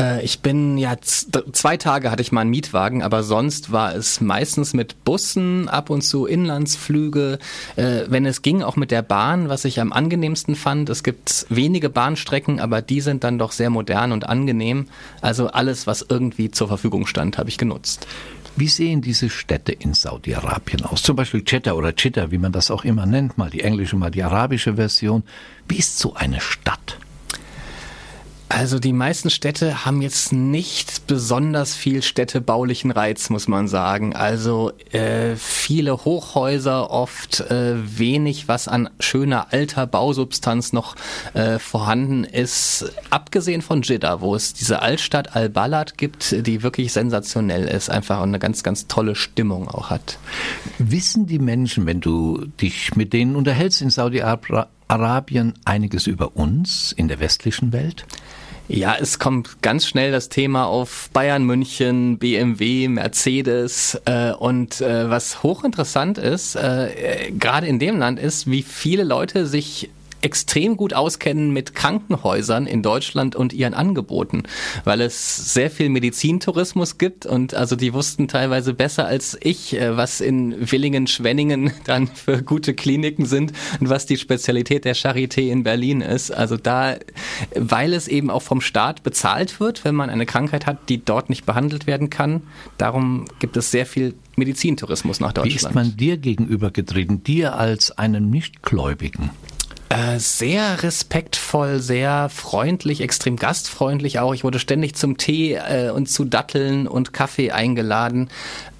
Äh, 0.00 0.24
ich 0.24 0.40
bin 0.40 0.78
ja 0.78 0.96
zwei 1.00 1.76
Tage 1.76 2.10
hatte 2.10 2.22
ich 2.22 2.32
mal 2.32 2.42
einen 2.42 2.50
Mietwagen, 2.50 3.02
aber 3.02 3.22
sonst 3.22 3.72
war 3.72 3.94
es 3.94 4.20
meistens 4.20 4.74
mit 4.74 5.04
Bussen, 5.04 5.68
ab 5.68 5.90
und 5.90 6.02
zu 6.02 6.26
Inlandsflüge, 6.26 7.38
äh, 7.76 8.02
wenn 8.08 8.26
es 8.26 8.42
ging 8.42 8.62
auch 8.62 8.76
mit 8.76 8.90
der 8.90 9.02
Bahn, 9.02 9.48
was 9.48 9.64
ich 9.64 9.80
am 9.80 9.92
angenehmsten 9.92 10.54
fand. 10.54 10.90
Es 10.90 11.02
gibt 11.02 11.46
wenige 11.48 11.88
Bahnstrecken, 11.88 12.60
aber 12.60 12.82
die 12.82 13.00
sind 13.00 13.24
dann 13.24 13.38
doch 13.38 13.52
sehr 13.52 13.70
modern 13.70 14.12
und 14.12 14.28
angenehm. 14.28 14.88
Also 15.20 15.48
alles, 15.48 15.86
was 15.86 16.04
irgendwie 16.08 16.50
zur 16.50 16.68
Verfügung 16.68 17.06
stand, 17.06 17.38
habe 17.38 17.48
ich 17.48 17.58
genutzt. 17.58 18.06
Wie 18.58 18.68
sehen 18.68 19.02
diese 19.02 19.28
Städte 19.28 19.72
in 19.72 19.92
Saudi-Arabien 19.92 20.82
aus? 20.86 21.02
Zum 21.02 21.14
Beispiel 21.14 21.42
Jeddah 21.46 21.74
oder 21.74 21.92
Jeddah, 21.94 22.30
wie 22.30 22.38
man 22.38 22.52
das 22.52 22.70
auch 22.70 22.84
immer 22.84 23.04
nennt, 23.04 23.36
mal 23.36 23.50
die 23.50 23.60
englische, 23.60 23.96
mal 23.96 24.10
die 24.10 24.22
arabische 24.22 24.76
Version. 24.76 25.24
Wie 25.68 25.76
ist 25.76 25.98
so 25.98 26.14
eine 26.14 26.40
Stadt? 26.40 26.96
Also 28.48 28.78
die 28.78 28.92
meisten 28.92 29.28
Städte 29.28 29.84
haben 29.84 30.02
jetzt 30.02 30.32
nicht 30.32 31.08
besonders 31.08 31.74
viel 31.74 32.02
städtebaulichen 32.02 32.92
Reiz, 32.92 33.28
muss 33.28 33.48
man 33.48 33.66
sagen. 33.66 34.14
Also 34.14 34.72
äh, 34.92 35.34
viele 35.34 36.04
Hochhäuser, 36.04 36.90
oft 36.90 37.40
äh, 37.40 37.74
wenig, 37.98 38.46
was 38.46 38.68
an 38.68 38.88
schöner 39.00 39.48
alter 39.52 39.88
Bausubstanz 39.88 40.72
noch 40.72 40.94
äh, 41.34 41.58
vorhanden 41.58 42.22
ist. 42.22 42.92
Abgesehen 43.10 43.62
von 43.62 43.82
Jeddah, 43.82 44.20
wo 44.20 44.36
es 44.36 44.54
diese 44.54 44.80
Altstadt 44.80 45.34
Al-Balad 45.34 45.98
gibt, 45.98 46.46
die 46.46 46.62
wirklich 46.62 46.92
sensationell 46.92 47.66
ist, 47.66 47.90
einfach 47.90 48.22
eine 48.22 48.38
ganz, 48.38 48.62
ganz 48.62 48.86
tolle 48.86 49.16
Stimmung 49.16 49.66
auch 49.66 49.90
hat. 49.90 50.18
Wissen 50.78 51.26
die 51.26 51.40
Menschen, 51.40 51.84
wenn 51.86 52.00
du 52.00 52.46
dich 52.60 52.94
mit 52.94 53.12
denen 53.12 53.34
unterhältst 53.34 53.82
in 53.82 53.90
Saudi-Arabien, 53.90 54.66
einiges 54.88 56.06
über 56.06 56.36
uns 56.36 56.92
in 56.92 57.08
der 57.08 57.20
westlichen 57.20 57.72
Welt? 57.72 58.06
Ja, 58.68 58.96
es 59.00 59.20
kommt 59.20 59.62
ganz 59.62 59.86
schnell 59.86 60.10
das 60.10 60.28
Thema 60.28 60.66
auf 60.66 61.08
Bayern 61.12 61.44
München, 61.44 62.18
BMW, 62.18 62.88
Mercedes 62.88 64.00
äh, 64.06 64.32
und 64.32 64.80
äh, 64.80 65.08
was 65.08 65.44
hochinteressant 65.44 66.18
ist, 66.18 66.56
äh, 66.56 67.30
gerade 67.38 67.68
in 67.68 67.78
dem 67.78 67.98
Land 67.98 68.18
ist, 68.18 68.50
wie 68.50 68.64
viele 68.64 69.04
Leute 69.04 69.46
sich 69.46 69.88
extrem 70.22 70.76
gut 70.76 70.94
auskennen 70.94 71.52
mit 71.52 71.74
Krankenhäusern 71.74 72.66
in 72.66 72.82
Deutschland 72.82 73.36
und 73.36 73.52
ihren 73.52 73.74
Angeboten, 73.74 74.44
weil 74.84 75.00
es 75.00 75.54
sehr 75.54 75.70
viel 75.70 75.88
Medizintourismus 75.88 76.98
gibt 76.98 77.26
und 77.26 77.54
also 77.54 77.76
die 77.76 77.92
wussten 77.92 78.28
teilweise 78.28 78.74
besser 78.74 79.06
als 79.06 79.36
ich, 79.40 79.78
äh, 79.78 79.96
was 79.96 80.20
in 80.20 80.70
Willingen, 80.70 81.06
Schwenningen 81.06 81.72
dann 81.84 82.08
für 82.08 82.42
gute 82.42 82.74
Kliniken 82.74 83.26
sind 83.26 83.52
und 83.80 83.88
was 83.88 84.06
die 84.06 84.16
Spezialität 84.16 84.84
der 84.84 84.96
Charité 84.96 85.50
in 85.50 85.62
Berlin 85.62 86.00
ist. 86.00 86.30
Also 86.30 86.56
da, 86.56 86.96
weil 87.54 87.92
es 87.92 88.08
eben 88.08 88.30
auch 88.30 88.42
vom 88.42 88.60
Staat 88.60 89.02
bezahlt 89.02 89.60
wird, 89.60 89.84
wenn 89.84 89.94
man 89.94 90.10
eine 90.10 90.26
Krankheit 90.26 90.66
hat, 90.66 90.88
die 90.88 91.04
dort 91.04 91.30
nicht 91.30 91.46
behandelt 91.46 91.86
werden 91.86 92.10
kann, 92.10 92.42
darum 92.78 93.26
gibt 93.38 93.56
es 93.56 93.70
sehr 93.70 93.86
viel 93.86 94.14
Medizintourismus 94.36 95.20
nach 95.20 95.32
Deutschland. 95.32 95.52
Wie 95.52 95.66
ist 95.66 95.74
man 95.74 95.96
dir 95.96 96.16
gegenübergetreten, 96.16 97.22
dir 97.22 97.56
als 97.56 97.96
einem 97.96 98.30
Nichtgläubigen? 98.30 99.30
Äh, 99.88 100.18
sehr 100.18 100.82
respektvoll, 100.82 101.78
sehr 101.78 102.28
freundlich, 102.28 103.00
extrem 103.00 103.36
gastfreundlich 103.36 104.18
auch. 104.18 104.34
Ich 104.34 104.42
wurde 104.42 104.58
ständig 104.58 104.96
zum 104.96 105.16
Tee 105.16 105.54
äh, 105.54 105.90
und 105.90 106.08
zu 106.08 106.24
Datteln 106.24 106.88
und 106.88 107.12
Kaffee 107.12 107.52
eingeladen. 107.52 108.28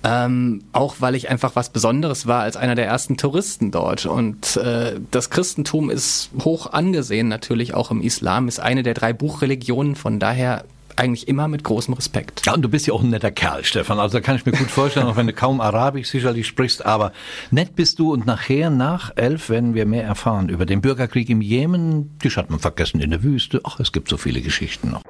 Ähm, 0.02 0.64
auch 0.72 0.96
weil 0.98 1.14
ich 1.14 1.28
einfach 1.28 1.54
was 1.54 1.70
Besonderes 1.70 2.26
war 2.26 2.42
als 2.42 2.56
einer 2.56 2.74
der 2.74 2.86
ersten 2.86 3.16
Touristen 3.16 3.70
dort. 3.70 4.06
Und 4.06 4.56
äh, 4.56 4.98
das 5.12 5.30
Christentum 5.30 5.90
ist 5.90 6.30
hoch 6.42 6.72
angesehen, 6.72 7.28
natürlich 7.28 7.74
auch 7.74 7.92
im 7.92 8.02
Islam, 8.02 8.48
ist 8.48 8.58
eine 8.58 8.82
der 8.82 8.94
drei 8.94 9.12
Buchreligionen. 9.12 9.94
Von 9.94 10.18
daher 10.18 10.64
eigentlich 10.96 11.28
immer 11.28 11.48
mit 11.48 11.64
großem 11.64 11.94
Respekt. 11.94 12.42
Ja, 12.46 12.54
und 12.54 12.62
du 12.62 12.68
bist 12.68 12.86
ja 12.86 12.94
auch 12.94 13.02
ein 13.02 13.10
netter 13.10 13.30
Kerl, 13.30 13.64
Stefan. 13.64 13.98
Also 13.98 14.18
da 14.18 14.20
kann 14.20 14.36
ich 14.36 14.46
mir 14.46 14.52
gut 14.52 14.70
vorstellen, 14.70 15.06
auch 15.06 15.16
wenn 15.16 15.26
du 15.26 15.32
kaum 15.32 15.60
Arabisch 15.60 16.08
sicherlich 16.08 16.46
sprichst, 16.46 16.84
aber 16.84 17.12
nett 17.50 17.76
bist 17.76 17.98
du 17.98 18.12
und 18.12 18.26
nachher 18.26 18.70
nach 18.70 19.12
elf 19.16 19.48
werden 19.48 19.74
wir 19.74 19.86
mehr 19.86 20.04
erfahren 20.04 20.48
über 20.48 20.66
den 20.66 20.80
Bürgerkrieg 20.80 21.28
im 21.30 21.40
Jemen. 21.40 22.16
Die 22.22 22.30
hat 22.30 22.50
man 22.50 22.58
vergessen 22.58 23.00
in 23.00 23.10
der 23.10 23.22
Wüste. 23.22 23.60
Ach, 23.64 23.80
es 23.80 23.92
gibt 23.92 24.08
so 24.08 24.16
viele 24.16 24.40
Geschichten 24.40 24.90
noch. 24.90 25.02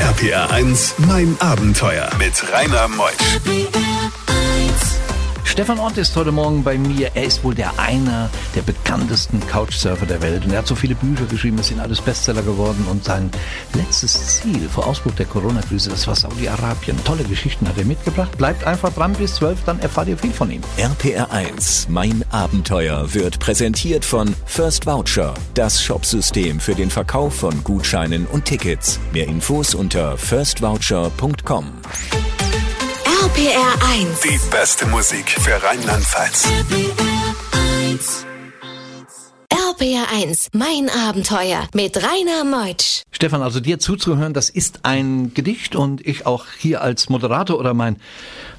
RPR 0.00 0.50
1, 0.50 0.94
mein 1.06 1.36
Abenteuer 1.40 2.08
mit 2.18 2.32
Rainer 2.52 2.88
Meusch. 2.88 4.27
Stefan 5.58 5.80
Ott 5.80 5.96
ist 5.96 6.14
heute 6.14 6.30
Morgen 6.30 6.62
bei 6.62 6.78
mir. 6.78 7.10
Er 7.16 7.24
ist 7.24 7.42
wohl 7.42 7.52
der 7.52 7.76
einer 7.80 8.30
der 8.54 8.62
bekanntesten 8.62 9.44
Couchsurfer 9.48 10.06
der 10.06 10.22
Welt. 10.22 10.44
Und 10.44 10.52
er 10.52 10.58
hat 10.58 10.68
so 10.68 10.76
viele 10.76 10.94
Bücher 10.94 11.24
geschrieben, 11.24 11.58
es 11.58 11.66
sind 11.66 11.80
alles 11.80 12.00
Bestseller 12.00 12.42
geworden. 12.42 12.86
Und 12.88 13.02
sein 13.02 13.28
letztes 13.74 14.38
Ziel 14.38 14.68
vor 14.68 14.86
Ausbruch 14.86 15.10
der 15.16 15.26
Corona-Krise, 15.26 15.90
das 15.90 16.06
war 16.06 16.14
Saudi-Arabien. 16.14 16.96
Tolle 17.04 17.24
Geschichten 17.24 17.66
hat 17.66 17.76
er 17.76 17.86
mitgebracht. 17.86 18.38
Bleibt 18.38 18.62
einfach 18.68 18.92
dran 18.92 19.14
bis 19.14 19.34
12, 19.34 19.58
dann 19.66 19.80
erfahrt 19.80 20.06
ihr 20.06 20.16
viel 20.16 20.30
von 20.30 20.48
ihm. 20.48 20.60
RPR 20.76 21.28
1, 21.32 21.88
mein 21.90 22.24
Abenteuer, 22.30 23.12
wird 23.12 23.40
präsentiert 23.40 24.04
von 24.04 24.36
First 24.46 24.86
Voucher, 24.86 25.34
das 25.54 25.82
Shopsystem 25.82 26.60
für 26.60 26.76
den 26.76 26.88
Verkauf 26.88 27.34
von 27.34 27.64
Gutscheinen 27.64 28.26
und 28.26 28.44
Tickets. 28.44 29.00
Mehr 29.12 29.26
Infos 29.26 29.74
unter 29.74 30.16
firstvoucher.com. 30.18 31.72
RPR 33.24 33.74
1. 33.94 34.20
Die 34.20 34.38
beste 34.48 34.86
Musik 34.86 35.28
für 35.28 35.60
Rheinland-Pfalz. 35.60 36.46
RPR 39.50 40.06
1, 40.14 40.50
mein 40.52 40.88
Abenteuer 40.88 41.66
mit 41.74 41.96
Rainer 41.96 42.44
Meutsch. 42.44 43.02
Stefan, 43.10 43.42
also 43.42 43.58
dir 43.58 43.80
zuzuhören, 43.80 44.34
das 44.34 44.50
ist 44.50 44.84
ein 44.84 45.34
Gedicht 45.34 45.74
und 45.74 46.06
ich 46.06 46.26
auch 46.26 46.46
hier 46.58 46.80
als 46.80 47.08
Moderator 47.08 47.58
oder 47.58 47.74
mein, 47.74 47.96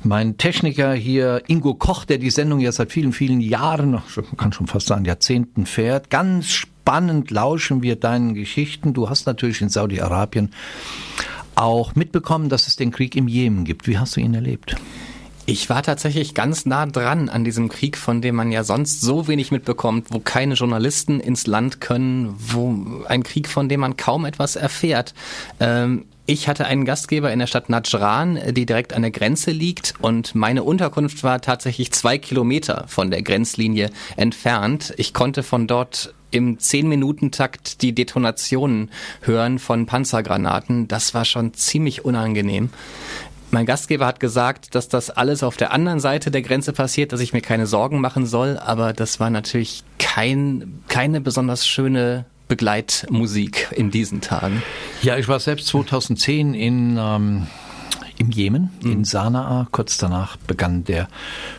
mein 0.04 0.36
Techniker 0.36 0.92
hier, 0.94 1.42
Ingo 1.48 1.75
Koch, 1.75 2.04
der 2.04 2.18
die 2.18 2.30
Sendung 2.30 2.60
ja 2.60 2.74
seit 2.74 2.92
vielen, 2.92 3.13
vielen 3.13 3.39
Jahren, 3.39 3.92
man 3.92 4.38
kann 4.38 4.51
schon 4.51 4.68
fast 4.68 4.88
sagen 4.88 5.06
Jahrzehnten 5.06 5.68
fährt, 5.68 6.10
ganz 6.10 6.50
spannend 6.50 7.32
lauschen 7.32 7.82
wir 7.82 7.96
deinen 7.96 8.34
Geschichten. 8.34 8.94
Du 8.94 9.10
hast 9.10 9.25
natürlich 9.25 9.62
in 9.62 9.70
Saudi-Arabien 9.70 10.51
auch 11.60 11.96
mitbekommen, 11.96 12.50
dass 12.50 12.68
es 12.68 12.75
den 12.75 12.92
Krieg 12.92 13.16
im 13.16 13.28
Jemen 13.28 13.66
gibt. 13.66 13.88
Wie 13.88 13.98
hast 13.98 14.16
du 14.16 14.22
ihn 14.22 14.34
erlebt? 14.34 14.75
Ich 15.46 15.68
war 15.68 15.82
tatsächlich 15.82 16.36
ganz 16.36 16.68
nah 16.68 16.86
dran 16.86 17.28
an 17.28 17.44
diesem 17.44 17.70
Krieg, 17.70 17.98
von 17.98 18.22
dem 18.22 18.36
man 18.36 18.51
ja 18.51 18.63
sonst 18.63 19.01
so 19.01 19.28
wenig 19.28 19.51
mitbekommt, 19.51 20.08
wo 20.12 20.20
keine 20.20 20.54
Journalisten 20.54 21.20
ins 21.20 21.48
Land 21.48 21.82
können, 21.82 22.36
wo 22.38 23.04
ein 23.08 23.24
Krieg, 23.24 23.48
von 23.48 23.68
dem 23.68 23.80
man 23.80 23.98
kaum 23.98 24.25
etwas 24.25 24.56
erfährt. 24.56 25.16
Ähm, 25.60 26.06
ich 26.28 26.48
hatte 26.48 26.68
einen 26.68 26.86
Gastgeber 26.86 27.34
in 27.34 27.39
der 27.39 27.48
Stadt 27.48 27.70
Najran, 27.70 28.39
die 28.51 28.68
direkt 28.68 28.94
an 28.94 29.01
der 29.01 29.10
Grenze 29.10 29.50
liegt 29.50 29.96
und 30.00 30.36
meine 30.36 30.62
Unterkunft 30.62 31.24
war 31.24 31.42
tatsächlich 31.42 31.92
zwei 31.94 32.20
Kilometer 32.20 32.86
von 32.88 33.10
der 33.10 33.24
Grenzlinie 33.24 33.89
entfernt. 34.16 34.94
Ich 34.98 35.16
konnte 35.16 35.42
von 35.42 35.66
dort 35.66 36.13
im 36.32 36.58
10-Minuten-Takt 36.58 37.82
die 37.82 37.94
Detonationen 37.94 38.90
hören 39.22 39.60
von 39.60 39.86
Panzergranaten. 39.86 40.88
Das 40.88 41.14
war 41.14 41.26
schon 41.26 41.54
ziemlich 41.54 42.06
unangenehm. 42.06 42.70
Mein 43.52 43.66
Gastgeber 43.66 44.06
hat 44.06 44.20
gesagt, 44.20 44.76
dass 44.76 44.90
das 44.90 45.10
alles 45.10 45.42
auf 45.42 45.58
der 45.58 45.72
anderen 45.72 46.00
Seite 46.00 46.30
der 46.30 46.44
Grenze 46.44 46.72
passiert, 46.72 47.12
dass 47.14 47.20
ich 47.20 47.34
mir 47.34 47.42
keine 47.42 47.66
Sorgen 47.66 48.00
machen 48.00 48.28
soll, 48.28 48.60
aber 48.60 48.94
das 48.94 49.20
war 49.20 49.32
natürlich 49.32 49.84
kein, 49.98 50.82
keine 50.88 51.20
besonders 51.20 51.68
schöne 51.68 52.26
Begleitmusik 52.48 53.70
in 53.72 53.90
diesen 53.90 54.22
Tagen. 54.22 54.62
Ja, 55.02 55.18
ich 55.18 55.28
war 55.28 55.40
selbst 55.40 55.68
2010 55.68 56.54
in 56.54 56.98
ähm, 57.00 57.48
im 58.20 58.32
Jemen, 58.32 58.70
mhm. 58.82 58.92
in 58.92 59.04
Sanaa. 59.06 59.68
Kurz 59.72 59.98
danach 59.98 60.38
begann 60.38 60.84
der 60.84 61.08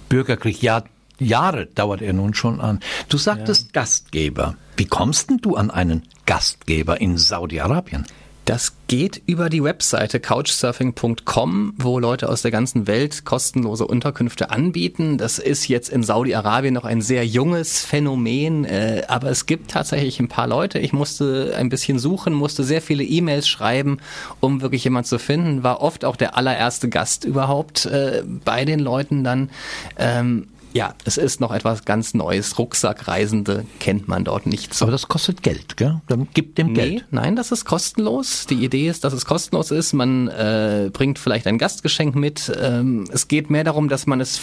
Bürgerkrieg. 0.09 0.63
Ja, 0.63 0.85
Jahre 1.21 1.67
dauert 1.67 2.03
er 2.03 2.13
nun 2.13 2.35
schon 2.35 2.61
an. 2.61 2.81
Du 3.09 3.19
sagtest 3.19 3.67
ja. 3.67 3.81
Gastgeber. 3.81 4.57
Wie 4.77 4.87
kommst 4.87 5.31
denn 5.31 5.39
du 5.39 5.57
an 5.57 5.71
einen 5.71 6.03
Gastgeber 6.27 7.01
in 7.01 7.19
Saudi-Arabien? 7.19 8.07
Das 8.47 8.73
geht 8.89 9.23
über 9.27 9.49
die 9.49 9.63
Webseite 9.63 10.19
couchsurfing.com, 10.19 11.75
wo 11.77 12.01
Leute 12.01 12.29
aus 12.29 12.43
der 12.43 12.51
ganzen 12.51 12.89
Welt 12.89 13.25
kostenlose 13.25 13.87
Unterkünfte 13.87 14.51
anbieten. 14.51 15.19
Das 15.19 15.39
ist 15.39 15.69
jetzt 15.69 15.89
in 15.89 16.03
Saudi-Arabien 16.03 16.75
noch 16.75 16.85
ein 16.85 17.01
sehr 17.01 17.25
junges 17.25 17.85
Phänomen, 17.85 18.65
äh, 18.65 19.03
aber 19.07 19.31
es 19.31 19.47
gibt 19.47 19.71
tatsächlich 19.71 20.19
ein 20.19 20.27
paar 20.27 20.49
Leute. 20.49 20.81
Ich 20.81 20.93
musste 20.93 21.55
ein 21.57 21.69
bisschen 21.69 22.01
suchen, 22.01 22.33
musste 22.33 22.65
sehr 22.65 22.83
viele 22.83 23.05
E-Mails 23.05 23.47
schreiben, 23.47 23.99
um 24.41 24.63
wirklich 24.63 24.83
jemand 24.83 25.07
zu 25.07 25.21
finden. 25.21 25.63
War 25.63 25.81
oft 25.81 26.05
auch 26.05 26.17
der 26.17 26.37
allererste 26.37 26.89
Gast 26.89 27.25
überhaupt 27.25 27.87
äh, 27.87 28.25
bei 28.45 28.65
den 28.65 28.81
Leuten 28.81 29.23
dann. 29.23 29.51
Ähm, 29.97 30.49
ja, 30.73 30.95
es 31.05 31.17
ist 31.17 31.41
noch 31.41 31.53
etwas 31.53 31.85
ganz 31.85 32.15
Neues. 32.15 32.59
Rucksackreisende 32.59 33.65
kennt 33.81 34.09
man 34.09 34.25
dort 34.25 34.47
nicht 34.47 34.73
so. 34.73 34.85
Aber 34.85 34.93
das 34.93 35.09
kostet 35.09 35.43
Geld, 35.43 35.77
gell? 35.77 36.01
Dann 36.07 36.29
gibt 36.33 36.59
dem 36.59 36.69
nee, 36.69 36.75
Geld. 36.75 37.05
Nein, 37.11 37.37
das 37.37 37.51
ist 37.51 37.65
kostenlos. 37.65 38.47
Die 38.47 38.65
Idee 38.65 38.89
ist, 38.89 39.05
dass 39.05 39.13
es 39.13 39.25
kostenlos 39.25 39.71
ist. 39.71 39.93
Man 39.93 40.29
äh, 40.29 40.91
bringt 40.93 41.19
vielleicht 41.19 41.47
ein 41.47 41.59
Gastgeschenk 41.59 42.15
mit. 42.15 42.53
Ähm, 42.61 43.09
es 43.13 43.29
geht 43.29 43.51
mehr 43.51 43.65
darum, 43.65 43.89
dass 43.89 44.07
man 44.07 44.21
es 44.21 44.41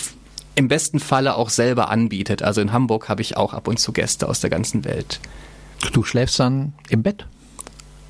im 0.56 0.68
besten 0.68 1.00
Falle 1.00 1.36
auch 1.36 1.50
selber 1.50 1.90
anbietet. 1.90 2.42
Also 2.42 2.62
in 2.62 2.74
Hamburg 2.74 3.10
habe 3.10 3.22
ich 3.22 3.38
auch 3.38 3.54
ab 3.54 3.68
und 3.68 3.78
zu 3.78 3.94
Gäste 3.94 4.28
aus 4.28 4.42
der 4.42 4.50
ganzen 4.50 4.84
Welt. 4.84 5.20
Du 5.94 6.04
schläfst 6.04 6.40
dann 6.40 6.74
im 6.90 7.04
Bett? 7.04 7.26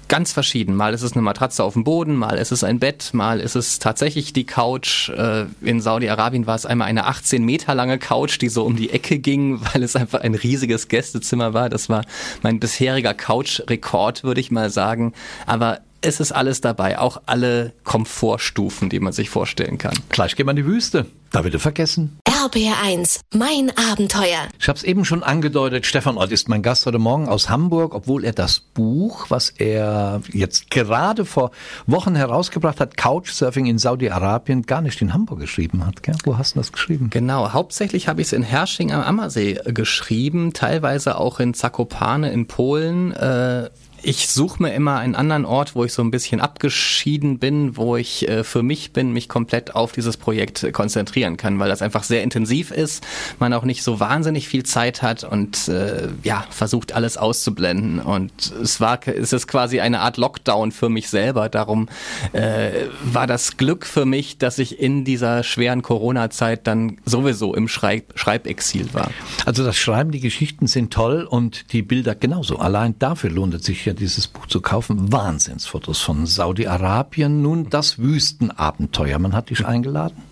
Ganz 0.08 0.34
verschieden. 0.34 0.76
Mal 0.76 0.94
ist 0.94 1.02
es 1.02 1.14
eine 1.14 1.22
Matratze 1.22 1.64
auf 1.64 1.74
dem 1.74 1.84
Boden, 1.84 2.16
mal 2.16 2.38
ist 2.38 2.52
es 2.52 2.64
ein 2.64 2.80
Bett, 2.80 3.14
mal 3.14 3.40
ist 3.40 3.56
es 3.56 3.80
tatsächlich 3.80 4.34
die 4.34 4.46
Couch. 4.46 5.10
Äh, 5.10 5.46
in 5.62 5.82
Saudi-Arabien 5.82 6.48
war 6.48 6.56
es 6.56 6.66
einmal 6.66 6.88
eine 6.88 7.06
18 7.06 7.44
Meter 7.44 7.76
lange 7.76 7.98
Couch, 7.98 8.40
die 8.42 8.50
so 8.50 8.64
um 8.64 8.76
die 8.76 8.92
Ecke 8.92 9.20
ging, 9.20 9.62
weil 9.74 9.84
es 9.84 9.96
einfach 9.96 10.22
ein 10.22 10.36
riesiges 10.36 10.88
Gästezimmer 10.88 11.54
war. 11.54 11.70
Das 11.70 11.90
war 11.90 12.04
mein 12.42 12.60
bisheriger 12.60 13.14
Couch-Rekord, 13.14 14.24
würde 14.24 14.42
ich 14.42 14.52
mal 14.52 14.70
sagen. 14.70 15.14
Aber 15.46 15.80
es 16.02 16.20
ist 16.20 16.32
alles 16.32 16.62
dabei, 16.62 17.00
auch 17.00 17.22
alle 17.26 17.74
Komfortstufen, 17.84 18.90
die 18.90 19.00
man 19.00 19.14
sich 19.14 19.30
vorstellen 19.30 19.78
kann. 19.78 19.96
Gleich 20.10 20.36
gehen 20.36 20.46
wir 20.46 20.52
in 20.52 20.58
die 20.58 20.66
Wüste. 20.66 21.08
Da 21.32 21.42
bitte 21.42 21.60
vergessen. 21.60 22.18
RBR1, 22.48 23.20
mein 23.36 23.74
Abenteuer. 23.92 24.48
Ich 24.58 24.70
habe 24.70 24.78
es 24.78 24.84
eben 24.84 25.04
schon 25.04 25.22
angedeutet, 25.22 25.86
Stefan 25.86 26.18
Ott 26.18 26.32
ist 26.32 26.48
mein 26.48 26.62
Gast 26.62 26.86
heute 26.86 26.98
Morgen 26.98 27.28
aus 27.28 27.50
Hamburg, 27.50 27.94
obwohl 27.94 28.24
er 28.24 28.32
das 28.32 28.62
Buch, 28.62 29.26
was 29.28 29.50
er 29.50 30.22
jetzt 30.32 30.72
gerade 30.72 31.26
vor 31.26 31.52
Wochen 31.88 32.16
herausgebracht 32.16 32.80
hat, 32.80 32.96
Couchsurfing 32.96 33.66
in 33.66 33.78
Saudi-Arabien, 33.78 34.62
gar 34.62 34.82
nicht 34.82 35.02
in 35.02 35.14
Hamburg 35.14 35.42
geschrieben 35.42 35.86
hat. 35.86 36.04
Gell? 36.04 36.16
Wo 36.24 36.38
hast 36.38 36.56
du 36.56 36.60
das 36.60 36.72
geschrieben? 36.72 37.10
Genau, 37.10 37.52
hauptsächlich 37.52 38.08
habe 38.08 38.22
ich 38.22 38.28
es 38.28 38.34
in 38.34 38.44
Hersching 38.44 38.94
am 38.94 39.02
Ammersee 39.02 39.60
geschrieben, 39.66 40.54
teilweise 40.54 41.18
auch 41.18 41.42
in 41.42 41.54
Zakopane 41.54 42.32
in 42.32 42.48
Polen. 42.48 43.12
Äh, 43.12 43.70
ich 44.04 44.30
suche 44.30 44.62
mir 44.62 44.74
immer 44.74 44.98
einen 44.98 45.16
anderen 45.16 45.46
Ort, 45.46 45.76
wo 45.76 45.84
ich 45.84 45.94
so 45.94 46.02
ein 46.02 46.12
bisschen 46.12 46.40
abgeschieden 46.40 47.40
bin, 47.40 47.78
wo 47.78 47.98
ich 47.98 48.28
äh, 48.28 48.44
für 48.44 48.64
mich 48.64 48.94
bin, 48.94 49.12
mich 49.12 49.28
komplett 49.28 49.76
auf 49.76 49.92
dieses 49.92 50.18
Projekt 50.18 50.72
konzentrieren 50.74 51.38
kann, 51.38 51.60
weil 51.60 51.70
das 51.70 51.82
einfach 51.82 52.04
sehr 52.04 52.24
intensiv 52.24 52.72
ist, 52.72 53.06
man 53.40 53.54
auch 53.54 53.64
nicht 53.64 53.84
so 53.84 54.00
wahnsinnig 54.00 54.48
viel 54.48 54.64
Zeit 54.64 55.02
hat 55.02 55.24
und 55.24 55.68
äh, 55.68 56.10
ja, 56.24 56.46
versucht 56.50 56.94
alles 56.94 57.18
auszublenden. 57.18 58.00
Und 58.00 58.54
es 58.62 58.80
war, 58.80 59.00
es 59.08 59.34
ist 59.34 59.48
quasi 59.48 59.80
eine 59.80 60.00
Art 60.02 60.18
Lockdown 60.18 60.72
für 60.72 60.90
mich 60.90 61.10
selber. 61.10 61.50
Darum 61.50 61.90
äh, 62.34 62.86
war 63.04 63.28
das 63.28 63.58
Glück 63.58 63.86
für 63.86 64.06
mich, 64.06 64.38
dass 64.38 64.60
ich 64.60 64.80
in 64.80 65.06
dieser 65.06 65.44
schweren 65.44 65.82
Corona-Zeit 65.82 66.68
dann 66.68 66.98
sowieso 67.06 67.56
im 67.56 67.68
Schreib 67.68 68.14
Schreibexil 68.16 68.94
war. 68.94 69.12
Also 69.46 69.64
das 69.64 69.78
Schreiben, 69.78 70.12
die 70.12 70.20
Geschichten 70.20 70.68
sind 70.68 70.94
toll 70.94 71.24
und 71.24 71.74
die 71.74 71.82
Bilder 71.82 72.16
genauso. 72.16 72.58
Allein 72.58 72.98
dafür 73.00 73.30
lohnt 73.30 73.54
es 73.54 73.64
sich 73.64 73.86
ja, 73.86 73.94
dieses 74.00 74.28
Buch 74.28 74.48
zu 74.48 74.62
kaufen. 74.62 75.12
Wahnsinnsfotos 75.12 76.02
von 76.02 76.26
Saudi-Arabien. 76.26 77.42
Nun 77.42 77.70
das 77.70 78.00
Wüstenabenteuer. 78.00 79.20
Man 79.20 79.34
hat 79.34 79.50
dich 79.50 79.66
eingeladen? 79.66 80.24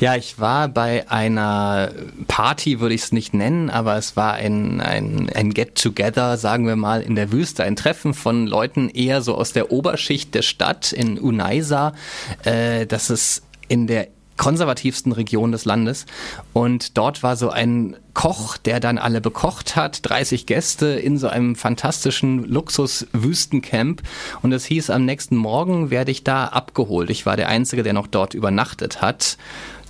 Ja, 0.00 0.16
ich 0.16 0.40
war 0.40 0.66
bei 0.66 1.08
einer 1.10 1.92
Party, 2.26 2.80
würde 2.80 2.94
ich 2.94 3.02
es 3.02 3.12
nicht 3.12 3.34
nennen, 3.34 3.70
aber 3.70 3.96
es 3.96 4.16
war 4.16 4.34
ein, 4.34 4.80
ein, 4.80 5.30
ein 5.32 5.54
Get-Together, 5.54 6.36
sagen 6.38 6.66
wir 6.66 6.74
mal, 6.74 7.02
in 7.02 7.14
der 7.14 7.30
Wüste. 7.30 7.62
Ein 7.62 7.76
Treffen 7.76 8.12
von 8.12 8.48
Leuten 8.48 8.88
eher 8.88 9.22
so 9.22 9.36
aus 9.36 9.52
der 9.52 9.70
Oberschicht 9.70 10.34
der 10.34 10.42
Stadt 10.42 10.92
in 10.92 11.18
Unaisa. 11.18 11.92
Äh, 12.42 12.86
das 12.86 13.10
ist 13.10 13.44
in 13.68 13.86
der 13.86 14.08
konservativsten 14.36 15.12
Region 15.12 15.52
des 15.52 15.64
Landes. 15.64 16.06
Und 16.52 16.96
dort 16.96 17.22
war 17.22 17.36
so 17.36 17.50
ein 17.50 17.96
Koch, 18.14 18.56
der 18.56 18.80
dann 18.80 18.98
alle 18.98 19.20
bekocht 19.20 19.76
hat, 19.76 20.08
30 20.08 20.46
Gäste 20.46 20.86
in 20.86 21.18
so 21.18 21.28
einem 21.28 21.56
fantastischen 21.56 22.44
Luxus-Wüstencamp. 22.44 24.02
Und 24.42 24.52
es 24.52 24.64
hieß, 24.64 24.90
am 24.90 25.04
nächsten 25.04 25.36
Morgen 25.36 25.90
werde 25.90 26.10
ich 26.10 26.24
da 26.24 26.46
abgeholt. 26.46 27.10
Ich 27.10 27.26
war 27.26 27.36
der 27.36 27.48
Einzige, 27.48 27.82
der 27.82 27.92
noch 27.92 28.06
dort 28.06 28.34
übernachtet 28.34 29.00
hat. 29.00 29.38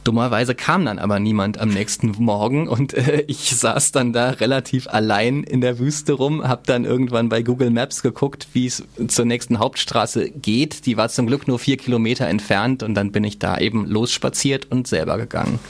Dummerweise 0.05 0.55
kam 0.55 0.85
dann 0.85 0.99
aber 0.99 1.21
niemand 1.21 1.59
am 1.59 1.69
nächsten 1.69 2.13
Morgen 2.19 2.69
und 2.69 2.95
äh, 2.95 3.25
ich 3.29 3.55
saß 3.55 3.93
dann 3.93 4.13
da 4.13 4.31
relativ 4.31 4.89
allein 4.89 5.45
in 5.45 5.61
der 5.61 5.79
Wüste 5.79 6.15
rum, 6.15 6.47
habe 6.47 6.63
dann 6.67 6.85
irgendwann 6.85 7.29
bei 7.29 7.43
Google 7.43 7.71
Maps 7.71 8.03
geguckt, 8.03 8.49
wie 8.53 8.67
es 8.67 8.83
zur 9.09 9.25
nächsten 9.25 9.59
Hauptstraße 9.59 10.31
geht. 10.31 10.87
Die 10.87 10.97
war 10.97 11.09
zum 11.09 11.27
Glück 11.27 11.47
nur 11.47 11.59
vier 11.59 11.77
Kilometer 11.77 12.27
entfernt 12.27 12.83
und 12.83 12.95
dann 12.95 13.13
bin 13.13 13.23
ich 13.23 13.39
da 13.39 13.59
eben 13.59 13.87
losspaziert 13.87 14.71
und 14.71 14.89
selber 14.89 15.19
gegangen. 15.19 15.61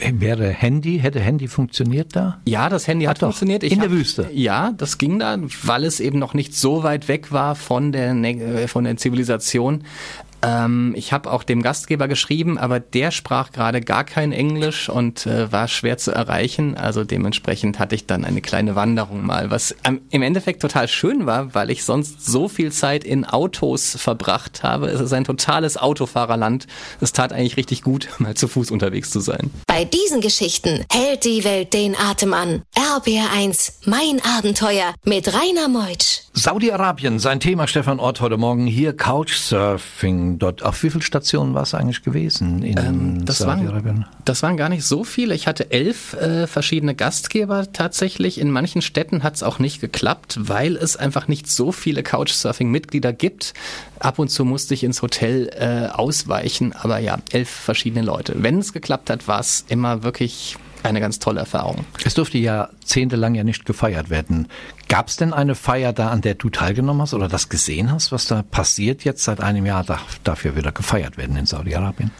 Äh, 0.00 0.12
wäre 0.18 0.48
Handy, 0.48 0.98
hätte 0.98 1.20
Handy 1.20 1.46
funktioniert 1.46 2.16
da? 2.16 2.40
Ja, 2.46 2.68
das 2.68 2.88
Handy 2.88 3.06
hat, 3.06 3.16
hat 3.16 3.20
funktioniert. 3.20 3.62
Ich 3.62 3.72
in 3.72 3.80
hab, 3.80 3.88
der 3.88 3.96
Wüste? 3.96 4.28
Ja, 4.32 4.72
das 4.76 4.98
ging 4.98 5.20
da, 5.20 5.38
weil 5.62 5.84
es 5.84 6.00
eben 6.00 6.18
noch 6.18 6.34
nicht 6.34 6.56
so 6.56 6.82
weit 6.82 7.06
weg 7.06 7.30
war 7.30 7.54
von 7.54 7.92
der, 7.92 8.12
äh, 8.14 8.66
von 8.66 8.84
der 8.84 8.96
Zivilisation. 8.96 9.84
Ähm, 10.42 10.94
ich 10.96 11.12
habe 11.12 11.30
auch 11.30 11.42
dem 11.42 11.62
Gastgeber 11.62 12.08
geschrieben, 12.08 12.58
aber 12.58 12.80
der 12.80 13.10
sprach 13.10 13.50
gerade 13.52 13.80
gar 13.80 14.04
kein 14.04 14.32
Englisch 14.32 14.88
und 14.88 15.26
äh, 15.26 15.50
war 15.50 15.68
schwer 15.68 15.98
zu 15.98 16.12
erreichen. 16.12 16.76
Also 16.76 17.04
dementsprechend 17.04 17.78
hatte 17.78 17.94
ich 17.94 18.06
dann 18.06 18.24
eine 18.24 18.40
kleine 18.40 18.74
Wanderung 18.76 19.24
mal, 19.24 19.50
was 19.50 19.74
ähm, 19.84 20.00
im 20.10 20.22
Endeffekt 20.22 20.62
total 20.62 20.88
schön 20.88 21.26
war, 21.26 21.54
weil 21.54 21.70
ich 21.70 21.84
sonst 21.84 22.24
so 22.24 22.48
viel 22.48 22.72
Zeit 22.72 23.04
in 23.04 23.24
Autos 23.24 23.96
verbracht 23.98 24.62
habe. 24.62 24.88
Es 24.88 25.00
ist 25.00 25.12
ein 25.12 25.24
totales 25.24 25.76
Autofahrerland. 25.76 26.66
Es 27.00 27.12
tat 27.12 27.32
eigentlich 27.32 27.56
richtig 27.56 27.82
gut, 27.82 28.08
mal 28.18 28.34
zu 28.34 28.48
Fuß 28.48 28.70
unterwegs 28.70 29.10
zu 29.10 29.20
sein. 29.20 29.50
Bei 29.66 29.84
diesen 29.84 30.20
Geschichten 30.20 30.84
hält 30.92 31.24
die 31.24 31.44
Welt 31.44 31.72
den 31.72 31.96
Atem 31.96 32.32
an. 32.32 32.62
RBR1, 32.76 33.72
mein 33.86 34.20
Abenteuer 34.36 34.94
mit 35.04 35.32
Rainer 35.32 35.68
Meutsch. 35.68 36.22
Saudi-Arabien, 36.32 37.18
sein 37.18 37.40
Thema 37.40 37.66
Stefan 37.66 37.98
Ort 37.98 38.20
heute 38.20 38.36
Morgen 38.36 38.66
hier 38.66 38.96
Couchsurfing 38.96 40.27
dort. 40.36 40.62
Auf 40.62 40.82
wie 40.82 40.90
viele 40.90 41.02
Stationen 41.02 41.54
war 41.54 41.62
es 41.62 41.72
eigentlich 41.72 42.02
gewesen 42.02 42.62
in 42.62 42.76
ähm, 42.76 43.24
das 43.24 43.38
Saudi-Arabien? 43.38 44.04
Das 44.24 44.42
waren 44.42 44.56
gar 44.56 44.68
nicht 44.68 44.84
so 44.84 45.04
viele. 45.04 45.34
Ich 45.34 45.46
hatte 45.46 45.70
elf 45.70 46.12
äh, 46.14 46.46
verschiedene 46.46 46.94
Gastgeber 46.94 47.72
tatsächlich. 47.72 48.38
In 48.38 48.50
manchen 48.50 48.82
Städten 48.82 49.22
hat 49.22 49.36
es 49.36 49.42
auch 49.42 49.58
nicht 49.58 49.80
geklappt, 49.80 50.38
weil 50.40 50.76
es 50.76 50.96
einfach 50.96 51.28
nicht 51.28 51.48
so 51.48 51.72
viele 51.72 52.02
Couchsurfing-Mitglieder 52.02 53.12
gibt. 53.12 53.54
Ab 54.00 54.18
und 54.18 54.28
zu 54.28 54.44
musste 54.44 54.74
ich 54.74 54.84
ins 54.84 55.00
Hotel 55.00 55.48
äh, 55.54 55.88
ausweichen, 55.88 56.74
aber 56.74 56.98
ja, 56.98 57.18
elf 57.30 57.48
verschiedene 57.48 58.04
Leute. 58.04 58.34
Wenn 58.36 58.58
es 58.58 58.72
geklappt 58.72 59.08
hat, 59.08 59.28
war 59.28 59.40
es 59.40 59.64
immer 59.68 60.02
wirklich 60.02 60.56
eine 60.82 61.00
ganz 61.00 61.18
tolle 61.18 61.40
Erfahrung. 61.40 61.84
Es 62.04 62.14
durfte 62.14 62.38
jahrzehntelang 62.38 63.34
ja 63.34 63.44
nicht 63.44 63.64
gefeiert 63.64 64.10
werden. 64.10 64.48
Gab 64.88 65.08
es 65.08 65.16
denn 65.16 65.32
eine 65.32 65.54
Feier 65.54 65.92
da, 65.92 66.10
an 66.10 66.20
der 66.20 66.34
du 66.34 66.50
teilgenommen 66.50 67.02
hast 67.02 67.14
oder 67.14 67.28
das 67.28 67.48
gesehen 67.48 67.92
hast, 67.92 68.12
was 68.12 68.26
da 68.26 68.42
passiert 68.42 69.04
jetzt 69.04 69.24
seit 69.24 69.40
einem 69.40 69.66
Jahr, 69.66 69.84
darf 69.84 70.20
dafür 70.24 70.56
wieder 70.56 70.72
gefeiert 70.72 71.16
werden 71.16 71.36
in 71.36 71.46
Saudi-Arabien? 71.46 72.10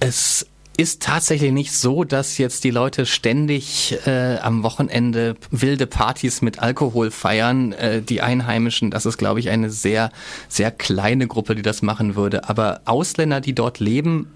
Es 0.00 0.46
ist 0.76 1.02
tatsächlich 1.02 1.52
nicht 1.52 1.72
so, 1.72 2.04
dass 2.04 2.36
jetzt 2.36 2.64
die 2.64 2.70
Leute 2.70 3.06
ständig 3.06 3.96
äh, 4.06 4.36
am 4.36 4.62
Wochenende 4.62 5.36
wilde 5.50 5.86
Partys 5.86 6.42
mit 6.42 6.58
Alkohol 6.58 7.10
feiern. 7.10 7.72
Äh, 7.72 8.02
die 8.02 8.20
Einheimischen, 8.20 8.90
das 8.90 9.06
ist, 9.06 9.16
glaube 9.16 9.40
ich, 9.40 9.48
eine 9.48 9.70
sehr, 9.70 10.10
sehr 10.48 10.70
kleine 10.70 11.26
Gruppe, 11.26 11.54
die 11.54 11.62
das 11.62 11.80
machen 11.80 12.14
würde. 12.14 12.48
Aber 12.48 12.82
Ausländer, 12.84 13.40
die 13.40 13.54
dort 13.54 13.80
leben, 13.80 14.30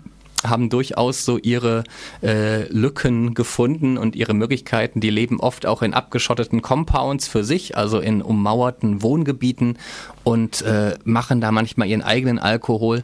haben 0.44 0.70
durchaus 0.70 1.24
so 1.24 1.38
ihre 1.38 1.84
äh, 2.22 2.64
Lücken 2.72 3.34
gefunden 3.34 3.98
und 3.98 4.16
ihre 4.16 4.34
Möglichkeiten. 4.34 5.00
Die 5.00 5.10
leben 5.10 5.40
oft 5.40 5.66
auch 5.66 5.82
in 5.82 5.94
abgeschotteten 5.94 6.62
Compounds 6.62 7.28
für 7.28 7.44
sich, 7.44 7.76
also 7.76 8.00
in 8.00 8.22
ummauerten 8.22 9.02
Wohngebieten 9.02 9.78
und 10.24 10.62
äh, 10.62 10.96
machen 11.04 11.40
da 11.40 11.50
manchmal 11.52 11.88
ihren 11.88 12.02
eigenen 12.02 12.38
Alkohol. 12.38 13.02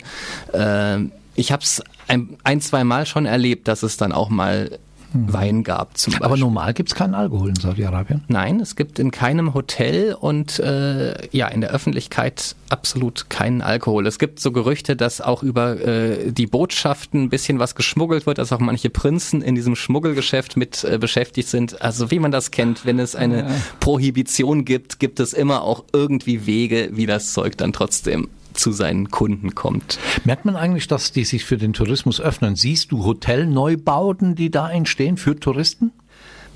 Äh, 0.53 0.99
ich 1.35 1.53
habe 1.53 1.62
es 1.62 1.83
ein, 2.09 2.37
ein, 2.44 2.61
zwei 2.61 2.85
Mal 2.85 3.07
schon 3.07 3.27
erlebt, 3.27 3.68
dass 3.68 3.83
es 3.83 3.96
dann 3.96 4.12
auch 4.12 4.31
mal 4.31 4.79
hm. 5.16 5.33
Wein 5.33 5.64
gab 5.64 5.96
zum 5.96 6.12
Beispiel. 6.12 6.26
Aber 6.26 6.37
normal 6.37 6.74
gibt 6.74 6.90
es 6.90 6.94
keinen 6.94 7.14
Alkohol 7.14 7.50
in 7.50 7.57
Saudi-Arabien? 7.57 8.24
Nein, 8.29 8.61
es 8.61 8.76
gibt 8.76 8.98
in 8.98 9.11
keinem 9.11 9.55
Hotel 9.55 10.14
und 10.14 10.59
äh, 10.59 11.14
ja 11.37 11.48
in 11.48 11.61
der 11.61 11.70
Öffentlichkeit 11.70 12.55
absolut 12.68 13.31
keinen 13.31 13.62
Alkohol. 13.62 14.07
Es 14.07 14.18
gibt 14.18 14.40
so 14.40 14.52
Gerüchte, 14.52 14.96
dass 14.96 15.20
auch 15.20 15.42
über 15.42 15.81
äh, 15.81 16.33
die 16.33 16.46
Botschaften 16.46 17.24
ein 17.24 17.29
bisschen 17.29 17.59
was 17.59 17.74
geschmuggelt 17.74 18.26
wird, 18.26 18.38
dass 18.38 18.52
auch 18.52 18.59
manche 18.59 18.90
Prinzen 18.90 19.42
in 19.42 19.55
diesem 19.55 19.76
Schmuggelgeschäft 19.76 20.57
mit 20.57 20.85
äh, 20.85 20.98
beschäftigt 20.98 21.48
sind. 21.48 21.83
Also 21.83 22.11
wie 22.11 22.18
man 22.18 22.31
das 22.31 22.50
kennt, 22.50 22.85
wenn 22.85 22.98
es 22.98 23.14
eine 23.14 23.40
ja. 23.40 23.50
Prohibition 23.81 24.64
gibt, 24.64 24.98
gibt 24.98 25.20
es 25.20 25.33
immer 25.33 25.62
auch 25.62 25.85
irgendwie 25.92 26.46
Wege, 26.46 26.90
wie 26.92 27.07
das 27.07 27.33
Zeug 27.33 27.57
dann 27.57 27.72
trotzdem 27.72 28.29
zu 28.57 28.73
seinen 28.73 29.11
Kunden 29.11 29.55
kommt. 29.55 29.99
Merkt 30.25 30.45
man 30.45 30.57
eigentlich, 30.57 30.88
dass 30.88 31.12
die 31.12 31.25
sich 31.25 31.45
für 31.45 31.57
den 31.57 31.73
Tourismus 31.73 32.21
öffnen? 32.21 32.57
Siehst 32.57 32.92
du 32.92 33.05
Hotelneubauten, 33.05 34.35
die 34.35 34.51
da 34.51 34.71
entstehen 34.71 35.16
für 35.16 35.38
Touristen? 35.38 35.92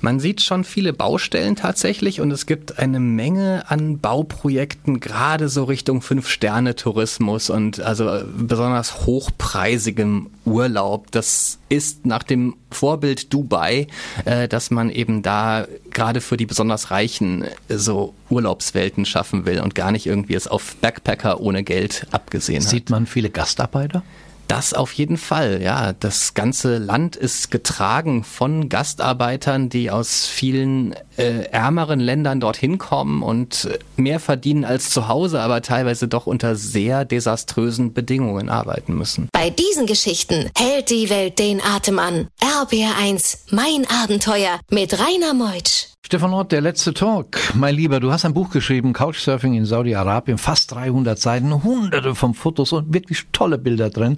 Man 0.01 0.19
sieht 0.19 0.41
schon 0.41 0.63
viele 0.63 0.93
Baustellen 0.93 1.55
tatsächlich 1.55 2.21
und 2.21 2.31
es 2.31 2.47
gibt 2.47 2.79
eine 2.79 2.99
Menge 2.99 3.69
an 3.69 3.99
Bauprojekten, 3.99 4.99
gerade 4.99 5.47
so 5.47 5.65
Richtung 5.65 6.01
Fünf-Sterne-Tourismus 6.01 7.51
und 7.51 7.79
also 7.79 8.23
besonders 8.35 9.05
hochpreisigem 9.05 10.31
Urlaub. 10.45 11.11
Das 11.11 11.59
ist 11.69 12.05
nach 12.05 12.23
dem 12.23 12.55
Vorbild 12.71 13.31
Dubai, 13.31 13.87
äh, 14.25 14.47
dass 14.47 14.71
man 14.71 14.89
eben 14.89 15.21
da 15.21 15.67
gerade 15.91 16.19
für 16.19 16.35
die 16.35 16.47
besonders 16.47 16.89
Reichen 16.89 17.45
so 17.69 18.15
Urlaubswelten 18.29 19.05
schaffen 19.05 19.45
will 19.45 19.61
und 19.61 19.75
gar 19.75 19.91
nicht 19.91 20.07
irgendwie 20.07 20.33
es 20.33 20.47
auf 20.47 20.75
Backpacker 20.77 21.39
ohne 21.39 21.63
Geld 21.63 22.07
abgesehen 22.11 22.63
hat. 22.63 22.69
Sieht 22.69 22.89
man 22.89 23.05
viele 23.05 23.29
Gastarbeiter? 23.29 24.03
Das 24.51 24.73
auf 24.73 24.91
jeden 24.91 25.15
Fall, 25.15 25.61
ja. 25.61 25.93
Das 25.93 26.33
ganze 26.33 26.77
Land 26.77 27.15
ist 27.15 27.51
getragen 27.51 28.25
von 28.25 28.67
Gastarbeitern, 28.67 29.69
die 29.69 29.89
aus 29.89 30.27
vielen 30.27 30.93
äh, 31.21 31.43
ärmeren 31.51 31.99
Ländern 31.99 32.39
dorthin 32.39 32.77
kommen 32.77 33.21
und 33.21 33.69
mehr 33.95 34.19
verdienen 34.19 34.65
als 34.65 34.89
zu 34.89 35.07
Hause, 35.07 35.41
aber 35.41 35.61
teilweise 35.61 36.07
doch 36.07 36.25
unter 36.25 36.55
sehr 36.55 37.05
desaströsen 37.05 37.93
Bedingungen 37.93 38.49
arbeiten 38.49 38.95
müssen. 38.95 39.29
Bei 39.31 39.49
diesen 39.49 39.85
Geschichten 39.85 40.49
hält 40.57 40.89
die 40.89 41.09
Welt 41.09 41.39
den 41.39 41.61
Atem 41.61 41.99
an. 41.99 42.27
RBR1, 42.41 43.37
mein 43.51 43.85
Abenteuer 44.03 44.59
mit 44.69 44.93
Rainer 44.99 45.33
Meutsch. 45.33 45.87
Stefan 46.05 46.33
Ort, 46.33 46.51
der 46.51 46.61
letzte 46.61 46.93
Talk. 46.93 47.37
Mein 47.53 47.75
Lieber, 47.75 47.99
du 47.99 48.11
hast 48.11 48.25
ein 48.25 48.33
Buch 48.33 48.49
geschrieben, 48.49 48.91
Couchsurfing 48.91 49.53
in 49.53 49.65
Saudi-Arabien, 49.65 50.37
fast 50.37 50.71
300 50.73 51.17
Seiten, 51.17 51.63
hunderte 51.63 52.15
von 52.15 52.33
Fotos 52.33 52.73
und 52.73 52.93
wirklich 52.93 53.27
tolle 53.31 53.57
Bilder 53.57 53.89
drin. 53.89 54.17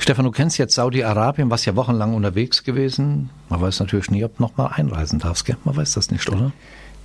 Stefan, 0.00 0.24
du 0.24 0.30
kennst 0.30 0.56
jetzt 0.56 0.74
Saudi-Arabien, 0.74 1.50
warst 1.50 1.66
ja 1.66 1.76
wochenlang 1.76 2.14
unterwegs 2.14 2.64
gewesen. 2.64 3.28
Man 3.50 3.60
weiß 3.60 3.80
natürlich 3.80 4.10
nie, 4.10 4.24
ob 4.24 4.34
du 4.38 4.42
nochmal 4.42 4.72
einreisen 4.74 5.18
darfst, 5.18 5.44
gell? 5.44 5.58
Man 5.64 5.76
weiß 5.76 5.92
das 5.92 6.10
nicht, 6.10 6.26
oder? 6.30 6.52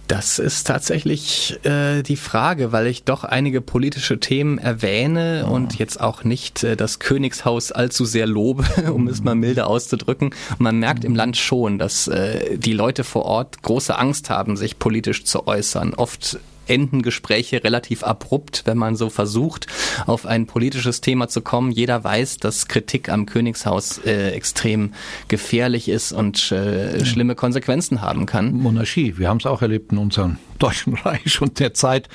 Das 0.08 0.40
ist 0.40 0.66
tatsächlich 0.66 1.60
äh, 1.66 2.04
die 2.04 2.16
Frage, 2.16 2.72
weil 2.72 2.88
ich 2.88 3.04
doch 3.04 3.26
einige 3.26 3.60
politische 3.60 4.20
Themen 4.20 4.60
erwähne 4.60 5.46
oh. 5.50 5.54
und 5.54 5.78
jetzt 5.78 6.00
auch 6.00 6.24
nicht 6.24 6.64
äh, 6.64 6.78
das 6.78 7.00
Königshaus 7.00 7.74
allzu 7.74 8.06
sehr 8.06 8.28
lobe, 8.28 8.64
um 8.94 9.10
es 9.10 9.22
mal 9.24 9.36
milde 9.36 9.66
auszudrücken. 9.66 10.30
Und 10.52 10.60
man 10.62 10.80
merkt 10.80 11.04
im 11.04 11.16
Land 11.16 11.36
schon, 11.36 11.78
dass 11.78 12.08
äh, 12.08 12.58
die 12.58 12.74
Leute 12.74 13.04
vor 13.04 13.26
Ort 13.26 13.62
große 13.62 13.98
Angst 13.98 14.30
haben, 14.30 14.56
sich 14.56 14.80
politisch 14.80 15.26
zu 15.26 15.48
äußern. 15.48 15.96
Oft 15.96 16.40
enden 16.68 17.02
Gespräche 17.02 17.64
relativ 17.64 18.04
abrupt, 18.04 18.64
wenn 18.66 18.78
man 18.78 18.96
so 18.96 19.10
versucht, 19.10 19.68
auf 20.06 20.26
ein 20.26 20.48
politisches 20.48 21.02
Thema 21.02 21.28
zu 21.28 21.42
kommen. 21.42 21.72
Jeder 21.72 22.04
weiß, 22.04 22.38
dass 22.38 22.68
Kritik 22.68 23.10
am 23.10 23.26
Königshaus 23.26 24.00
äh, 24.06 24.30
extrem 24.32 24.94
gefährlich 25.28 25.90
ist 25.90 26.12
und 26.12 26.52
äh, 26.52 27.06
schlimme 27.06 27.36
Konsequenzen 27.36 28.02
haben 28.02 28.26
kann. 28.26 28.54
Monarchie, 28.54 29.18
wir 29.18 29.30
haben 29.30 29.38
es 29.38 29.46
auch 29.46 29.62
erlebt 29.62 29.92
in 29.92 29.98
unserem 29.98 30.38
Deutschen 30.60 30.94
Reich 30.94 31.42
und 31.42 31.60
der 31.60 31.74
Zeit 31.74 32.08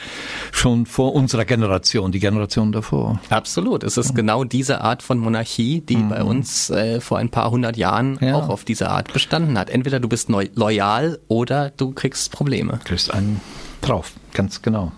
schon 0.50 0.86
vor 0.86 1.14
unserer 1.14 1.44
Generation, 1.44 2.10
die 2.10 2.20
Generation 2.20 2.72
davor. 2.72 3.20
Absolut. 3.28 3.84
Es 3.84 3.98
ist 3.98 4.14
genau 4.14 4.44
diese 4.44 4.80
Art 4.80 5.02
von 5.02 5.18
Monarchie, 5.18 5.82
die 5.82 5.96
mhm. 5.96 6.08
bei 6.08 6.22
uns 6.22 6.70
äh, 6.70 7.00
vor 7.00 7.18
ein 7.18 7.28
paar 7.28 7.50
hundert 7.50 7.76
Jahren 7.76 8.18
ja. 8.20 8.34
auch 8.34 8.48
auf 8.48 8.64
diese 8.64 8.88
Art 8.88 9.12
bestanden 9.12 9.58
hat. 9.58 9.68
Entweder 9.68 10.00
du 10.00 10.08
bist 10.08 10.30
loyal 10.54 11.18
oder 11.28 11.70
du 11.70 11.92
kriegst 11.92 12.32
Probleme. 12.32 12.78
Du 12.82 12.88
kriegst 12.88 13.12
einen 13.12 13.40
drauf, 13.80 14.12
ganz 14.32 14.62
genau. 14.62 14.92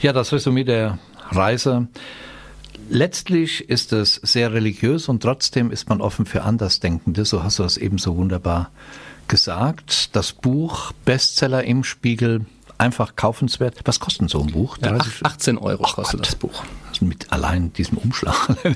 Ja, 0.00 0.12
das 0.12 0.32
Resümee 0.32 0.64
der 0.64 0.98
Reise. 1.30 1.88
Letztlich 2.88 3.68
ist 3.68 3.92
es 3.92 4.14
sehr 4.16 4.52
religiös 4.52 5.08
und 5.08 5.22
trotzdem 5.22 5.70
ist 5.70 5.88
man 5.88 6.00
offen 6.00 6.26
für 6.26 6.42
Andersdenkende. 6.42 7.24
So 7.24 7.44
hast 7.44 7.58
du 7.58 7.62
das 7.62 7.76
eben 7.76 7.98
so 7.98 8.16
wunderbar 8.16 8.70
gesagt. 9.28 10.16
Das 10.16 10.32
Buch 10.32 10.92
Bestseller 11.04 11.62
im 11.64 11.84
Spiegel 11.84 12.46
einfach 12.78 13.14
kaufenswert. 13.14 13.76
Was 13.84 14.00
kostet 14.00 14.30
so 14.30 14.40
ein 14.40 14.48
Buch? 14.48 14.76
Ja, 14.82 14.98
18 15.22 15.58
Euro 15.58 15.84
oh 15.86 15.92
kostet 15.92 16.20
Gott. 16.20 16.26
das 16.26 16.34
Buch. 16.34 16.64
Mit 17.00 17.32
allein 17.32 17.72
diesem 17.72 17.98
Umschlag. 17.98 18.56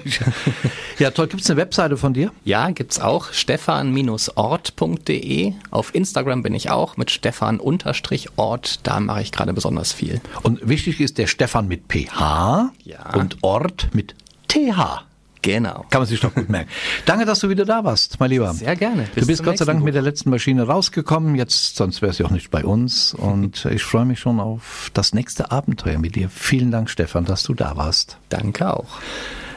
ja, 0.98 1.10
toll. 1.10 1.26
Gibt 1.28 1.42
es 1.42 1.50
eine 1.50 1.58
Webseite 1.58 1.96
von 1.96 2.14
dir? 2.14 2.32
Ja, 2.44 2.70
gibt 2.70 2.92
es 2.92 3.00
auch. 3.00 3.32
stefan-ort.de. 3.32 5.52
Auf 5.70 5.94
Instagram 5.94 6.42
bin 6.42 6.54
ich 6.54 6.70
auch 6.70 6.96
mit 6.96 7.10
Stefan-Ort. 7.10 8.80
Da 8.82 9.00
mache 9.00 9.22
ich 9.22 9.32
gerade 9.32 9.52
besonders 9.52 9.92
viel. 9.92 10.20
Und 10.42 10.68
wichtig 10.68 11.00
ist 11.00 11.18
der 11.18 11.26
Stefan 11.26 11.66
mit 11.68 11.84
PH 11.88 12.70
ja. 12.84 13.14
und 13.14 13.42
Ort 13.42 13.88
mit 13.92 14.14
TH. 14.48 15.04
Genau. 15.44 15.84
Kann 15.90 16.00
man 16.00 16.08
sich 16.08 16.20
doch 16.20 16.34
gut 16.34 16.48
merken. 16.48 16.70
Danke, 17.04 17.26
dass 17.26 17.40
du 17.40 17.50
wieder 17.50 17.66
da 17.66 17.84
warst, 17.84 18.18
mein 18.18 18.30
Lieber. 18.30 18.54
Sehr 18.54 18.76
gerne. 18.76 19.06
Bis 19.14 19.24
du 19.24 19.26
bist 19.26 19.44
Gott 19.44 19.58
sei 19.58 19.66
Dank 19.66 19.80
Buch. 19.80 19.84
mit 19.84 19.94
der 19.94 20.00
letzten 20.00 20.30
Maschine 20.30 20.62
rausgekommen. 20.62 21.34
Jetzt, 21.34 21.76
sonst 21.76 22.00
wäre 22.00 22.14
sie 22.14 22.24
auch 22.24 22.30
nicht 22.30 22.50
bei 22.50 22.64
uns. 22.64 23.12
Und 23.12 23.64
ich 23.70 23.82
freue 23.82 24.06
mich 24.06 24.20
schon 24.20 24.40
auf 24.40 24.90
das 24.94 25.12
nächste 25.12 25.52
Abenteuer 25.52 25.98
mit 25.98 26.16
dir. 26.16 26.30
Vielen 26.30 26.70
Dank, 26.70 26.88
Stefan, 26.88 27.26
dass 27.26 27.42
du 27.42 27.52
da 27.52 27.76
warst. 27.76 28.16
Danke 28.30 28.72
auch. 28.72 28.86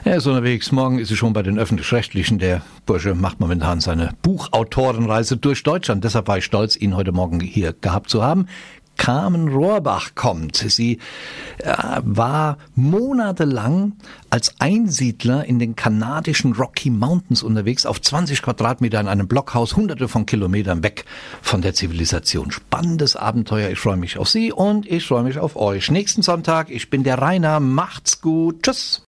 Er 0.04 0.18
ist 0.18 0.28
unterwegs. 0.28 0.74
Morgen 0.74 1.00
ist 1.00 1.10
er 1.10 1.16
schon 1.18 1.32
bei 1.32 1.42
den 1.42 1.58
Öffentlich-Rechtlichen. 1.58 2.38
Der 2.38 2.62
Bursche 2.86 3.16
macht 3.16 3.40
momentan 3.40 3.80
seine 3.80 4.12
Buchautorenreise 4.22 5.38
durch 5.38 5.64
Deutschland. 5.64 6.04
Deshalb 6.04 6.28
war 6.28 6.38
ich 6.38 6.46
stolz, 6.46 6.76
ihn 6.76 6.98
heute 6.98 7.14
Morgen 7.14 7.40
hier 7.40 7.74
gehabt 7.74 8.10
zu 8.10 8.24
haben. 8.24 8.48
Carmen 8.98 9.48
Rohrbach 9.48 10.16
kommt. 10.16 10.58
Sie 10.58 11.00
äh, 11.60 11.74
war 12.02 12.58
monatelang 12.76 13.94
als 14.30 14.60
Einsiedler 14.60 15.46
in 15.46 15.60
den 15.60 15.76
kanadischen 15.76 16.54
Rocky 16.54 16.90
Mountains 16.90 17.44
unterwegs, 17.44 17.86
auf 17.86 18.02
20 18.02 18.42
Quadratmeter 18.42 19.00
in 19.00 19.08
einem 19.08 19.28
Blockhaus, 19.28 19.76
hunderte 19.76 20.08
von 20.08 20.26
Kilometern 20.26 20.84
weg 20.84 21.06
von 21.42 21.62
der 21.62 21.74
Zivilisation. 21.74 22.52
Spannendes 22.52 23.16
Abenteuer. 23.16 23.70
Ich 23.70 23.80
freue 23.80 23.98
mich 23.98 24.18
auf 24.18 24.30
Sie 24.30 24.52
und 24.52 24.86
ich 24.86 25.08
freue 25.08 25.24
mich 25.24 25.40
auf 25.40 25.56
euch. 25.56 25.90
Nächsten 25.92 26.22
Sonntag, 26.22 26.70
ich 26.70 26.90
bin 26.90 27.04
der 27.04 27.20
Rainer. 27.20 27.60
Macht's 27.60 28.22
gut. 28.22 28.64
Tschüss. 28.64 29.04